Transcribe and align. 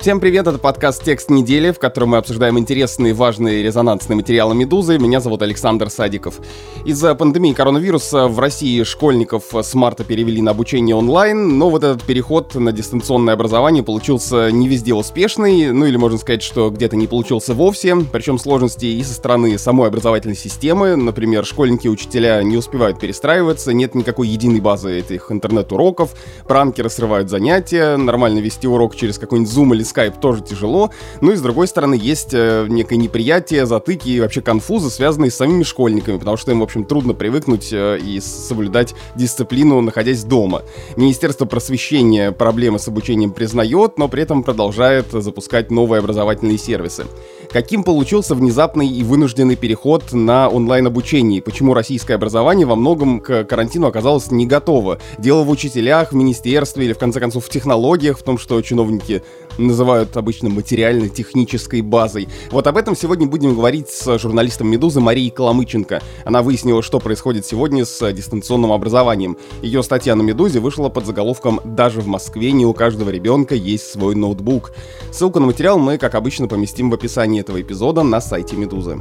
Всем 0.00 0.18
привет, 0.18 0.46
это 0.46 0.56
подкаст 0.56 1.04
«Текст 1.04 1.28
недели», 1.28 1.72
в 1.72 1.78
котором 1.78 2.08
мы 2.08 2.16
обсуждаем 2.16 2.58
интересные, 2.58 3.12
важные, 3.12 3.62
резонансные 3.62 4.16
материалы 4.16 4.54
«Медузы». 4.54 4.98
Меня 4.98 5.20
зовут 5.20 5.42
Александр 5.42 5.90
Садиков. 5.90 6.40
Из-за 6.86 7.14
пандемии 7.14 7.52
коронавируса 7.52 8.26
в 8.26 8.38
России 8.38 8.82
школьников 8.82 9.52
с 9.52 9.74
марта 9.74 10.02
перевели 10.02 10.40
на 10.40 10.52
обучение 10.52 10.96
онлайн, 10.96 11.58
но 11.58 11.68
вот 11.68 11.84
этот 11.84 12.02
переход 12.02 12.54
на 12.54 12.72
дистанционное 12.72 13.34
образование 13.34 13.82
получился 13.82 14.50
не 14.50 14.68
везде 14.68 14.94
успешный, 14.94 15.70
ну 15.70 15.84
или 15.84 15.98
можно 15.98 16.16
сказать, 16.16 16.42
что 16.42 16.70
где-то 16.70 16.96
не 16.96 17.06
получился 17.06 17.52
вовсе, 17.52 17.94
причем 18.10 18.38
сложности 18.38 18.86
и 18.86 19.02
со 19.04 19.12
стороны 19.12 19.58
самой 19.58 19.88
образовательной 19.88 20.34
системы, 20.34 20.96
например, 20.96 21.44
школьники 21.44 21.88
и 21.88 21.90
учителя 21.90 22.42
не 22.42 22.56
успевают 22.56 22.98
перестраиваться, 22.98 23.74
нет 23.74 23.94
никакой 23.94 24.28
единой 24.28 24.60
базы 24.60 24.98
этих 24.98 25.30
интернет-уроков, 25.30 26.14
пранкеры 26.48 26.88
срывают 26.88 27.28
занятия, 27.28 27.98
нормально 27.98 28.38
вести 28.38 28.66
урок 28.66 28.96
через 28.96 29.18
какой-нибудь 29.18 29.52
Zoom 29.52 29.74
или 29.74 29.89
Skype 29.90 30.20
тоже 30.20 30.42
тяжело. 30.42 30.90
Ну 31.20 31.32
и 31.32 31.36
с 31.36 31.40
другой 31.40 31.68
стороны, 31.68 31.94
есть 31.94 32.30
э, 32.32 32.66
некое 32.68 32.96
неприятие, 32.96 33.66
затыки 33.66 34.08
и 34.08 34.20
вообще 34.20 34.40
конфузы, 34.40 34.90
связанные 34.90 35.30
с 35.30 35.36
самими 35.36 35.62
школьниками, 35.62 36.18
потому 36.18 36.36
что 36.36 36.50
им, 36.52 36.60
в 36.60 36.62
общем, 36.62 36.84
трудно 36.84 37.14
привыкнуть 37.14 37.72
э, 37.72 37.98
и 37.98 38.20
соблюдать 38.20 38.94
дисциплину, 39.16 39.80
находясь 39.80 40.24
дома. 40.24 40.62
Министерство 40.96 41.44
просвещения 41.44 42.32
проблемы 42.32 42.78
с 42.78 42.88
обучением 42.88 43.32
признает, 43.32 43.98
но 43.98 44.08
при 44.08 44.22
этом 44.22 44.42
продолжает 44.42 45.10
запускать 45.12 45.70
новые 45.70 46.00
образовательные 46.00 46.58
сервисы. 46.58 47.06
Каким 47.52 47.82
получился 47.82 48.36
внезапный 48.36 48.86
и 48.86 49.02
вынужденный 49.02 49.56
переход 49.56 50.12
на 50.12 50.48
онлайн-обучение? 50.48 51.42
Почему 51.42 51.74
российское 51.74 52.14
образование 52.14 52.64
во 52.64 52.76
многом 52.76 53.20
к 53.20 53.44
карантину 53.44 53.88
оказалось 53.88 54.30
не 54.30 54.46
готово? 54.46 54.98
Дело 55.18 55.42
в 55.42 55.50
учителях, 55.50 56.12
в 56.12 56.14
министерстве 56.14 56.84
или, 56.84 56.92
в 56.92 56.98
конце 56.98 57.18
концов, 57.18 57.46
в 57.46 57.50
технологиях, 57.50 58.18
в 58.18 58.22
том, 58.22 58.38
что 58.38 58.60
чиновники 58.62 59.22
называют 59.66 60.16
обычно 60.16 60.48
материально-технической 60.48 61.80
базой. 61.82 62.28
Вот 62.50 62.66
об 62.66 62.76
этом 62.76 62.96
сегодня 62.96 63.26
будем 63.26 63.54
говорить 63.54 63.88
с 63.90 64.18
журналистом 64.18 64.68
«Медузы» 64.68 65.00
Марией 65.00 65.30
Коломыченко. 65.30 66.02
Она 66.24 66.42
выяснила, 66.42 66.82
что 66.82 66.98
происходит 66.98 67.46
сегодня 67.46 67.84
с 67.84 68.12
дистанционным 68.12 68.72
образованием. 68.72 69.36
Ее 69.62 69.82
статья 69.82 70.14
на 70.14 70.22
«Медузе» 70.22 70.60
вышла 70.60 70.88
под 70.88 71.06
заголовком 71.06 71.60
«Даже 71.64 72.00
в 72.00 72.06
Москве 72.06 72.52
не 72.52 72.66
у 72.66 72.72
каждого 72.72 73.10
ребенка 73.10 73.54
есть 73.54 73.90
свой 73.92 74.14
ноутбук». 74.14 74.72
Ссылку 75.12 75.40
на 75.40 75.46
материал 75.46 75.78
мы, 75.78 75.98
как 75.98 76.14
обычно, 76.14 76.48
поместим 76.48 76.90
в 76.90 76.94
описании 76.94 77.40
этого 77.40 77.60
эпизода 77.60 78.02
на 78.02 78.20
сайте 78.20 78.56
«Медузы». 78.56 79.00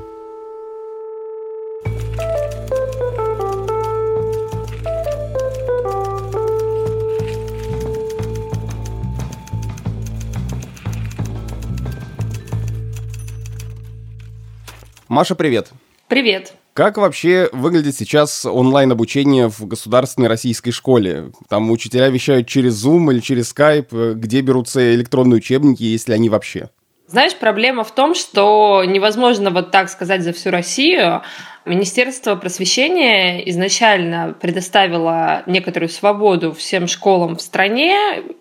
Маша, 15.19 15.35
привет. 15.35 15.71
Привет. 16.07 16.53
Как 16.71 16.95
вообще 16.95 17.49
выглядит 17.51 17.93
сейчас 17.93 18.45
онлайн-обучение 18.45 19.49
в 19.49 19.65
государственной 19.67 20.29
российской 20.29 20.71
школе? 20.71 21.33
Там 21.49 21.69
учителя 21.71 22.07
вещают 22.07 22.47
через 22.47 22.81
Zoom 22.85 23.11
или 23.11 23.19
через 23.19 23.53
Skype, 23.53 24.13
где 24.13 24.39
берутся 24.39 24.95
электронные 24.95 25.39
учебники, 25.39 25.83
если 25.83 26.13
они 26.13 26.29
вообще? 26.29 26.69
Знаешь, 27.07 27.35
проблема 27.35 27.83
в 27.83 27.93
том, 27.93 28.15
что 28.15 28.85
невозможно 28.85 29.49
вот 29.49 29.71
так 29.71 29.89
сказать 29.89 30.21
за 30.21 30.31
всю 30.31 30.51
Россию. 30.51 31.21
Министерство 31.69 32.35
просвещения 32.35 33.47
изначально 33.51 34.35
предоставило 34.41 35.43
некоторую 35.45 35.89
свободу 35.89 36.51
всем 36.51 36.87
школам 36.87 37.35
в 37.35 37.41
стране. 37.41 37.95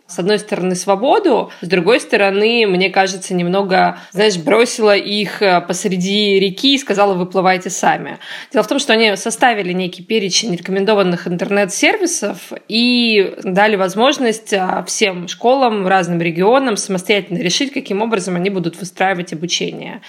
С 0.07 0.19
одной 0.19 0.39
стороны, 0.39 0.75
свободу, 0.75 1.53
с 1.61 1.67
другой 1.67 2.01
стороны, 2.01 2.67
мне 2.67 2.89
кажется, 2.89 3.35
немного, 3.35 3.99
знаешь, 4.13 4.39
бросила 4.39 4.97
их 4.97 5.43
э, 5.43 5.61
посреди 5.61 6.41
реки 6.41 6.75
и 6.75 6.79
сказала, 6.79 7.13
выплывайте 7.13 7.69
сами. 7.69 8.19
Дело 8.51 8.63
в 8.63 8.67
том, 8.69 8.79
что 8.79 8.95
они 8.95 9.15
составили 9.17 9.75
некий 9.75 10.03
перечень 10.03 10.57
рекомендованных 10.57 11.29
интернет-сервисов 11.29 12.53
и 12.69 13.35
дали 13.43 13.77
возможность 13.77 14.55
э, 14.55 14.83
всем 14.87 15.29
школам 15.29 15.85
в 15.85 15.89
разным 15.89 16.23
регионам 16.23 16.79
самостоятельно 16.79 17.41
решить, 17.41 17.75
каким 17.75 18.01
образом 18.01 18.37
они 18.37 18.49
будут 18.49 18.81
выстраивать 18.81 19.35
обучение. 19.35 20.01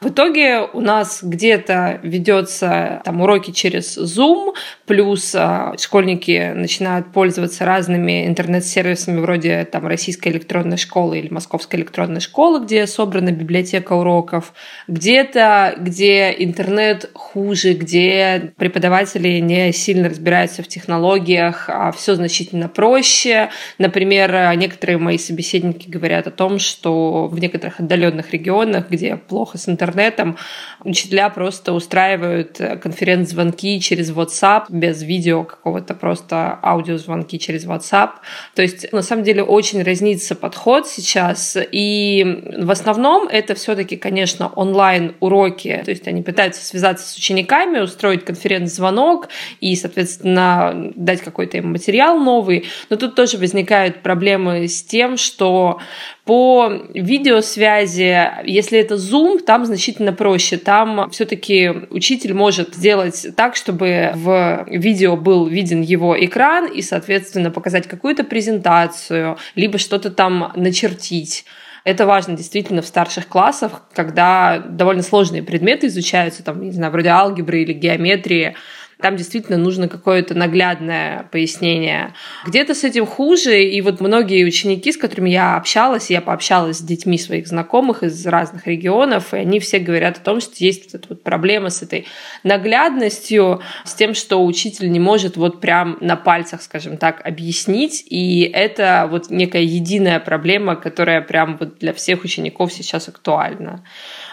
В 0.00 0.10
итоге 0.10 0.68
у 0.72 0.80
нас 0.80 1.18
где-то 1.24 1.98
ведется 2.04 2.67
там 3.04 3.20
уроки 3.20 3.50
через 3.50 3.96
Zoom, 3.98 4.54
плюс 4.86 5.34
а, 5.34 5.74
школьники 5.78 6.52
начинают 6.54 7.12
пользоваться 7.12 7.64
разными 7.64 8.26
интернет-сервисами 8.26 9.20
вроде 9.20 9.64
там 9.64 9.86
российской 9.86 10.28
электронной 10.28 10.76
школы 10.76 11.18
или 11.18 11.32
московской 11.32 11.80
электронной 11.80 12.20
школы, 12.20 12.64
где 12.64 12.86
собрана 12.86 13.32
библиотека 13.32 13.92
уроков, 13.92 14.52
где-то, 14.86 15.74
где 15.78 16.34
интернет 16.38 17.10
хуже, 17.14 17.74
где 17.74 18.52
преподаватели 18.56 19.38
не 19.38 19.72
сильно 19.72 20.08
разбираются 20.08 20.62
в 20.62 20.68
технологиях, 20.68 21.68
а 21.68 21.92
все 21.92 22.14
значительно 22.14 22.68
проще. 22.68 23.50
Например, 23.78 24.56
некоторые 24.56 24.98
мои 24.98 25.18
собеседники 25.18 25.88
говорят 25.88 26.26
о 26.26 26.30
том, 26.30 26.58
что 26.58 27.26
в 27.28 27.38
некоторых 27.38 27.80
отдаленных 27.80 28.32
регионах, 28.32 28.90
где 28.90 29.16
плохо 29.16 29.58
с 29.58 29.68
интернетом, 29.68 30.36
учителя 30.84 31.28
просто 31.30 31.72
устраивают 31.72 32.57
конференц-звонки 32.58 33.80
через 33.80 34.10
WhatsApp, 34.10 34.64
без 34.68 35.02
видео 35.02 35.44
какого-то, 35.44 35.94
просто 35.94 36.58
аудиозвонки 36.62 37.38
через 37.38 37.66
WhatsApp. 37.66 38.10
То 38.54 38.62
есть, 38.62 38.92
на 38.92 39.02
самом 39.02 39.24
деле, 39.24 39.42
очень 39.42 39.82
разнится 39.82 40.34
подход 40.34 40.86
сейчас. 40.86 41.56
И 41.72 42.42
в 42.58 42.70
основном 42.70 43.28
это 43.28 43.54
все-таки, 43.54 43.96
конечно, 43.96 44.48
онлайн-уроки. 44.48 45.82
То 45.84 45.90
есть 45.90 46.06
они 46.08 46.22
пытаются 46.22 46.64
связаться 46.64 47.08
с 47.08 47.16
учениками, 47.16 47.78
устроить 47.80 48.24
конференц-звонок 48.24 49.28
и, 49.60 49.74
соответственно, 49.76 50.92
дать 50.94 51.20
какой-то 51.20 51.58
им 51.58 51.72
материал 51.72 52.18
новый. 52.18 52.66
Но 52.90 52.96
тут 52.96 53.14
тоже 53.14 53.38
возникают 53.38 54.02
проблемы 54.02 54.68
с 54.68 54.82
тем, 54.82 55.16
что 55.16 55.80
по 56.28 56.70
видеосвязи, 56.92 58.44
если 58.44 58.78
это 58.78 58.96
Zoom, 58.96 59.42
там 59.42 59.64
значительно 59.64 60.12
проще. 60.12 60.58
Там 60.58 61.08
все-таки 61.08 61.72
учитель 61.88 62.34
может 62.34 62.74
сделать 62.74 63.28
так, 63.34 63.56
чтобы 63.56 64.12
в 64.14 64.66
видео 64.68 65.16
был 65.16 65.46
виден 65.46 65.80
его 65.80 66.22
экран 66.22 66.66
и, 66.66 66.82
соответственно, 66.82 67.50
показать 67.50 67.86
какую-то 67.86 68.24
презентацию, 68.24 69.38
либо 69.54 69.78
что-то 69.78 70.10
там 70.10 70.52
начертить. 70.54 71.46
Это 71.84 72.04
важно 72.04 72.36
действительно 72.36 72.82
в 72.82 72.86
старших 72.86 73.26
классах, 73.28 73.84
когда 73.94 74.58
довольно 74.58 75.02
сложные 75.02 75.42
предметы 75.42 75.86
изучаются, 75.86 76.44
там, 76.44 76.60
не 76.60 76.72
знаю, 76.72 76.92
вроде 76.92 77.08
алгебры 77.08 77.62
или 77.62 77.72
геометрии, 77.72 78.54
там 79.00 79.16
действительно 79.16 79.58
нужно 79.58 79.88
какое-то 79.88 80.34
наглядное 80.34 81.28
пояснение. 81.30 82.14
Где-то 82.46 82.74
с 82.74 82.82
этим 82.82 83.06
хуже, 83.06 83.62
и 83.62 83.80
вот 83.80 84.00
многие 84.00 84.44
ученики, 84.44 84.90
с 84.90 84.96
которыми 84.96 85.30
я 85.30 85.56
общалась, 85.56 86.10
я 86.10 86.20
пообщалась 86.20 86.78
с 86.78 86.82
детьми 86.82 87.16
своих 87.16 87.46
знакомых 87.46 88.02
из 88.02 88.26
разных 88.26 88.66
регионов, 88.66 89.34
и 89.34 89.38
они 89.38 89.60
все 89.60 89.78
говорят 89.78 90.16
о 90.18 90.20
том, 90.20 90.40
что 90.40 90.52
есть 90.58 90.84
вот 90.86 90.94
эта 91.00 91.08
вот 91.10 91.22
проблема 91.22 91.70
с 91.70 91.82
этой 91.82 92.06
наглядностью, 92.42 93.62
с 93.84 93.94
тем, 93.94 94.14
что 94.14 94.44
учитель 94.44 94.90
не 94.90 95.00
может 95.00 95.36
вот 95.36 95.60
прям 95.60 95.98
на 96.00 96.16
пальцах, 96.16 96.60
скажем 96.62 96.96
так, 96.96 97.24
объяснить, 97.24 98.04
и 98.08 98.50
это 98.52 99.06
вот 99.08 99.30
некая 99.30 99.62
единая 99.62 100.18
проблема, 100.18 100.74
которая 100.74 101.20
прям 101.20 101.56
вот 101.56 101.78
для 101.78 101.92
всех 101.92 102.24
учеников 102.24 102.72
сейчас 102.72 103.08
актуальна. 103.08 103.84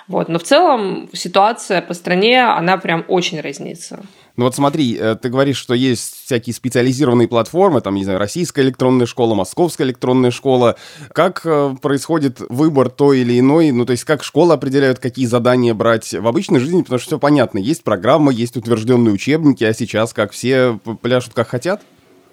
Вот. 0.08 0.28
Но 0.30 0.40
в 0.40 0.44
целом 0.44 1.10
ситуация 1.14 1.82
по 1.82 1.94
стране, 1.94 2.44
она 2.44 2.78
прям 2.78 3.06
очень 3.08 3.42
разнится. 3.42 4.00
Ну 4.38 4.46
вот 4.46 4.56
смотри, 4.56 4.98
э, 5.00 5.16
ты 5.16 5.30
говоришь, 5.30 5.58
что 5.58 5.74
есть 5.74 6.26
всякие 6.26 6.54
специализированные 6.54 7.28
платформы, 7.28 7.82
там, 7.82 7.96
не 7.96 8.04
знаю, 8.04 8.20
российская 8.20 8.64
электронная 8.64 9.06
школа, 9.06 9.34
московская 9.34 9.86
электронная 9.86 10.32
школа. 10.32 10.76
Как 11.14 11.42
э, 11.46 11.76
происходит 11.82 12.42
выбор 12.50 12.90
той 12.90 13.20
или 13.20 13.40
иной? 13.40 13.72
Ну, 13.72 13.86
то 13.86 13.92
есть 13.92 14.04
как 14.04 14.24
школа 14.24 14.56
определяют, 14.56 15.00
какие 15.00 15.26
задания 15.26 15.74
брать 15.74 16.14
в 16.14 16.28
обычной 16.28 16.60
жизни? 16.60 16.82
Потому 16.82 17.00
что 17.00 17.08
все 17.08 17.20
понятно, 17.20 17.60
есть 17.60 17.84
программа, 17.84 18.32
есть 18.32 18.58
утвержденные 18.58 19.14
учебники, 19.14 19.64
а 19.64 19.74
сейчас 19.74 20.14
как 20.14 20.32
все 20.32 20.80
пляшут 21.02 21.34
как 21.34 21.48
хотят? 21.48 21.82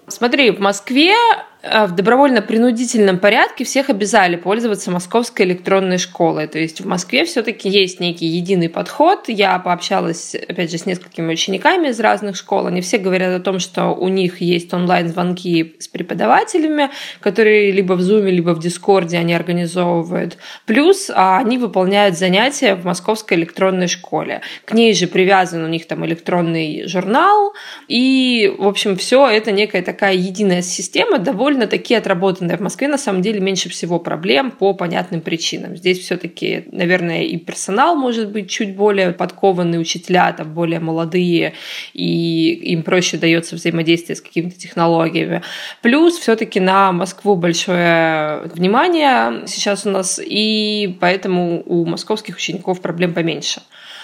Смотри, 0.07 0.51
в 0.51 0.59
Москве 0.59 1.15
в 1.63 1.91
добровольно-принудительном 1.95 3.19
порядке 3.19 3.63
всех 3.63 3.89
обязали 3.89 4.35
пользоваться 4.35 4.91
московской 4.91 5.45
электронной 5.45 5.97
школой. 5.97 6.47
То 6.47 6.59
есть 6.59 6.81
в 6.81 6.85
Москве 6.85 7.23
все-таки 7.23 7.69
есть 7.69 8.01
некий 8.01 8.25
единый 8.25 8.67
подход. 8.67 9.29
Я 9.29 9.57
пообщалась, 9.59 10.35
опять 10.35 10.69
же, 10.71 10.77
с 10.77 10.85
несколькими 10.85 11.31
учениками 11.31 11.87
из 11.87 12.01
разных 12.01 12.35
школ. 12.35 12.67
Они 12.67 12.81
все 12.81 12.97
говорят 12.97 13.33
о 13.33 13.41
том, 13.41 13.59
что 13.59 13.91
у 13.91 14.09
них 14.09 14.41
есть 14.41 14.73
онлайн-звонки 14.73 15.77
с 15.79 15.87
преподавателями, 15.87 16.89
которые 17.21 17.71
либо 17.71 17.93
в 17.93 18.01
Zoom, 18.01 18.29
либо 18.29 18.49
в 18.49 18.59
Дискорде 18.59 19.17
они 19.17 19.33
организовывают. 19.33 20.37
Плюс 20.65 21.09
а, 21.15 21.37
они 21.37 21.57
выполняют 21.57 22.17
занятия 22.17 22.75
в 22.75 22.83
московской 22.83 23.37
электронной 23.37 23.87
школе. 23.87 24.41
К 24.65 24.73
ней 24.73 24.93
же 24.93 25.07
привязан 25.07 25.63
у 25.63 25.67
них 25.69 25.87
там 25.87 26.05
электронный 26.05 26.87
журнал. 26.87 27.53
И, 27.87 28.53
в 28.59 28.67
общем, 28.67 28.97
все 28.97 29.29
это 29.29 29.53
некая 29.53 29.81
такая 29.81 30.15
единая 30.15 30.61
система, 30.61 31.19
довольно 31.19 31.52
довольно-таки 31.53 31.93
отработанная. 31.95 32.57
В 32.57 32.61
Москве 32.61 32.87
на 32.87 32.97
самом 32.97 33.21
деле 33.21 33.39
меньше 33.39 33.69
всего 33.69 33.99
проблем 33.99 34.51
по 34.51 34.73
понятным 34.73 35.21
причинам. 35.21 35.77
Здесь 35.77 35.99
все-таки, 35.99 36.65
наверное, 36.71 37.23
и 37.23 37.37
персонал 37.37 37.95
может 37.95 38.31
быть 38.31 38.49
чуть 38.49 38.75
более 38.75 39.11
подкованный, 39.11 39.79
учителя 39.79 40.33
там 40.33 40.53
более 40.53 40.79
молодые, 40.79 41.53
и 41.93 42.53
им 42.73 42.83
проще 42.83 43.17
дается 43.17 43.55
взаимодействие 43.55 44.15
с 44.15 44.21
какими-то 44.21 44.59
технологиями. 44.59 45.43
Плюс 45.81 46.17
все-таки 46.17 46.59
на 46.59 46.91
Москву 46.91 47.35
большое 47.35 48.41
внимание 48.55 49.45
сейчас 49.47 49.85
у 49.85 49.89
нас, 49.89 50.19
и 50.23 50.97
поэтому 50.99 51.61
у 51.65 51.85
московских 51.85 52.37
учеников 52.37 52.81
проблем 52.81 53.13
поменьше. 53.13 53.61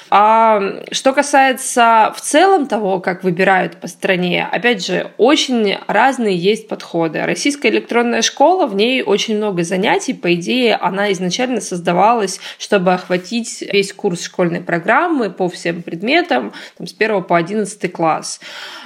А 0.10 0.82
что 0.92 1.14
касается 1.14 2.14
в 2.16 2.22
целом 2.22 2.68
того, 2.68 3.00
как 3.00 3.24
выбирают 3.24 3.78
по 3.78 3.88
стране, 3.88 4.48
опять 4.52 4.86
же, 4.86 5.12
очень 5.18 5.78
разные 5.88 6.36
есть 6.36 6.68
подходы. 6.68 7.24
Российская 7.26 7.70
электронная 7.70 8.22
школа, 8.22 8.66
в 8.66 8.76
ней 8.76 9.04
очень 9.04 9.38
много 9.38 9.64
занятий. 9.64 10.14
По 10.14 10.34
идее, 10.34 10.76
она 10.76 11.12
изначально 11.12 11.62
создавалась, 11.62 12.40
чтобы 12.58 12.94
охватить 12.94 13.62
весь 13.72 13.94
курс 13.94 14.24
школьной 14.24 14.62
программы 14.62 15.30
по 15.30 15.48
всем 15.48 15.84
предметам 15.84 16.54
там, 16.78 16.88
с 16.88 16.94
1 16.98 17.24
по 17.24 17.38
11 17.38 17.92
класс. 17.92 18.40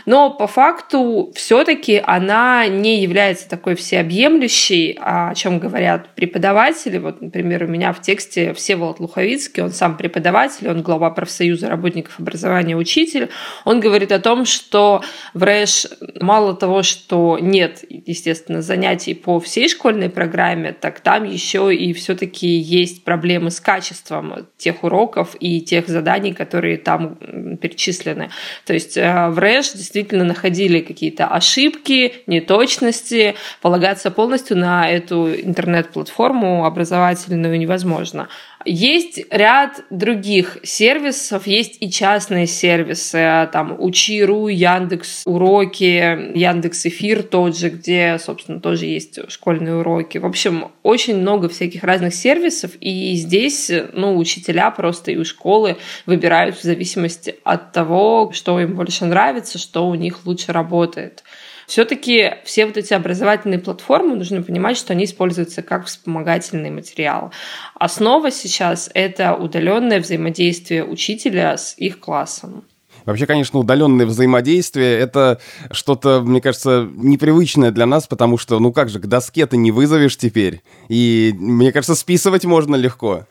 Но 0.06 0.30
по 0.30 0.48
факту 0.48 1.32
все-таки 1.36 2.02
она 2.04 2.68
не 2.68 3.02
является 3.02 3.48
такой 3.48 3.76
всеобъемлющей, 3.76 4.98
о 5.00 5.34
чем 5.36 5.60
говорят 5.60 6.10
преподаватели. 6.16 6.98
Вот, 6.98 7.22
например, 7.22 7.64
у 7.64 7.68
меня 7.68 7.94
в 7.94 8.02
тексте 8.02 8.54
Всеволод 8.54 9.00
Луховицкий, 9.00 9.64
он 9.64 9.72
сам 9.72 9.96
преподаватель, 9.96 10.70
он 10.70 10.82
глава 10.82 11.13
профсоюза 11.14 11.70
работников 11.70 12.20
образования 12.20 12.76
учитель. 12.76 13.30
Он 13.66 13.80
говорит 13.80 14.12
о 14.12 14.20
том, 14.20 14.46
что 14.46 15.02
в 15.34 15.44
РЭШ 15.44 15.88
мало 16.20 16.56
того, 16.56 16.84
что 16.84 17.38
нет, 17.40 17.84
естественно, 17.90 18.62
занятий 18.62 19.14
по 19.14 19.40
всей 19.40 19.70
школьной 19.70 20.10
программе, 20.10 20.74
так 20.74 21.00
там 21.00 21.24
еще 21.24 21.74
и 21.74 21.94
все-таки 21.94 22.48
есть 22.48 23.04
проблемы 23.04 23.52
с 23.52 23.60
качеством 23.60 24.48
тех 24.58 24.84
уроков 24.84 25.36
и 25.40 25.62
тех 25.62 25.88
заданий, 25.88 26.34
которые 26.34 26.78
там 26.78 27.16
перечислены. 27.62 28.30
То 28.66 28.74
есть 28.74 28.98
э, 28.98 29.30
в 29.30 29.40
РЭШ 29.40 29.74
действительно 29.74 30.24
находили 30.24 30.80
какие-то 30.80 31.28
ошибки, 31.28 32.14
неточности, 32.28 33.36
полагаться 33.62 34.12
полностью 34.12 34.58
на 34.58 34.90
эту 34.90 35.34
интернет-платформу 35.34 36.66
образовательную 36.66 37.58
невозможно. 37.60 38.28
Есть 38.66 39.20
ряд 39.30 39.84
других 39.90 40.58
сервисов, 40.64 41.48
есть 41.48 41.78
и 41.82 41.92
частные 41.92 42.48
сервисы, 42.48 43.50
там 43.52 43.76
Учи.ру, 43.80 44.48
Яндекс 44.48 45.24
Уроки, 45.26 46.38
Яндекс 46.38 46.86
Эфир 46.86 47.24
тот 47.24 47.58
же, 47.58 47.70
где, 47.70 48.18
собственно, 48.20 48.60
тоже 48.60 48.86
есть 48.86 49.20
школьные 49.30 49.76
уроки. 49.76 50.18
В 50.18 50.26
общем, 50.26 50.72
очень 50.84 51.18
много 51.18 51.50
всяких 51.50 51.84
разных 51.84 52.14
сервисов, 52.14 52.72
и 52.80 53.14
здесь, 53.16 53.72
ну, 53.94 54.18
учителя 54.18 54.72
просто 54.72 55.12
и 55.12 55.18
у 55.18 55.26
школы 55.26 55.78
выбирают 56.06 56.58
в 56.58 56.64
зависимости 56.64 57.36
от 57.44 57.72
того, 57.72 58.32
что 58.34 58.60
им 58.60 58.76
больше 58.76 59.06
нравится, 59.06 59.58
что 59.58 59.88
у 59.88 59.96
них 59.96 60.26
лучше 60.26 60.52
работает. 60.52 61.24
Все-таки 61.68 62.36
все 62.46 62.66
вот 62.66 62.78
эти 62.78 62.94
образовательные 62.94 63.60
платформы, 63.60 64.16
нужно 64.16 64.42
понимать, 64.42 64.78
что 64.78 64.94
они 64.94 65.06
используются 65.06 65.62
как 65.62 65.86
вспомогательный 65.86 66.70
материал. 66.70 67.32
Основа 67.76 68.32
сейчас— 68.32 68.90
это 68.94 69.36
удаленное 69.36 70.00
взаимодействие 70.00 70.86
учителя 70.86 71.58
с 71.58 71.76
их 71.78 72.00
классом. 72.00 72.66
Вообще, 73.06 73.26
конечно, 73.26 73.60
удаленное 73.60 74.06
взаимодействие— 74.06 74.98
это 75.00 75.40
что-то, 75.72 76.22
мне 76.22 76.40
кажется, 76.40 76.88
непривычное 76.96 77.72
для 77.72 77.86
нас, 77.86 78.08
потому 78.08 78.38
что, 78.38 78.60
ну 78.60 78.72
как 78.72 78.90
же, 78.90 79.00
к 79.00 79.08
доске 79.08 79.46
ты 79.46 79.58
не 79.58 79.72
вызовешь 79.72 80.18
теперь. 80.18 80.62
И, 80.88 81.34
мне 81.38 81.72
кажется, 81.72 81.96
списывать 81.96 82.46
можно 82.46 82.76
легко. 82.76 83.26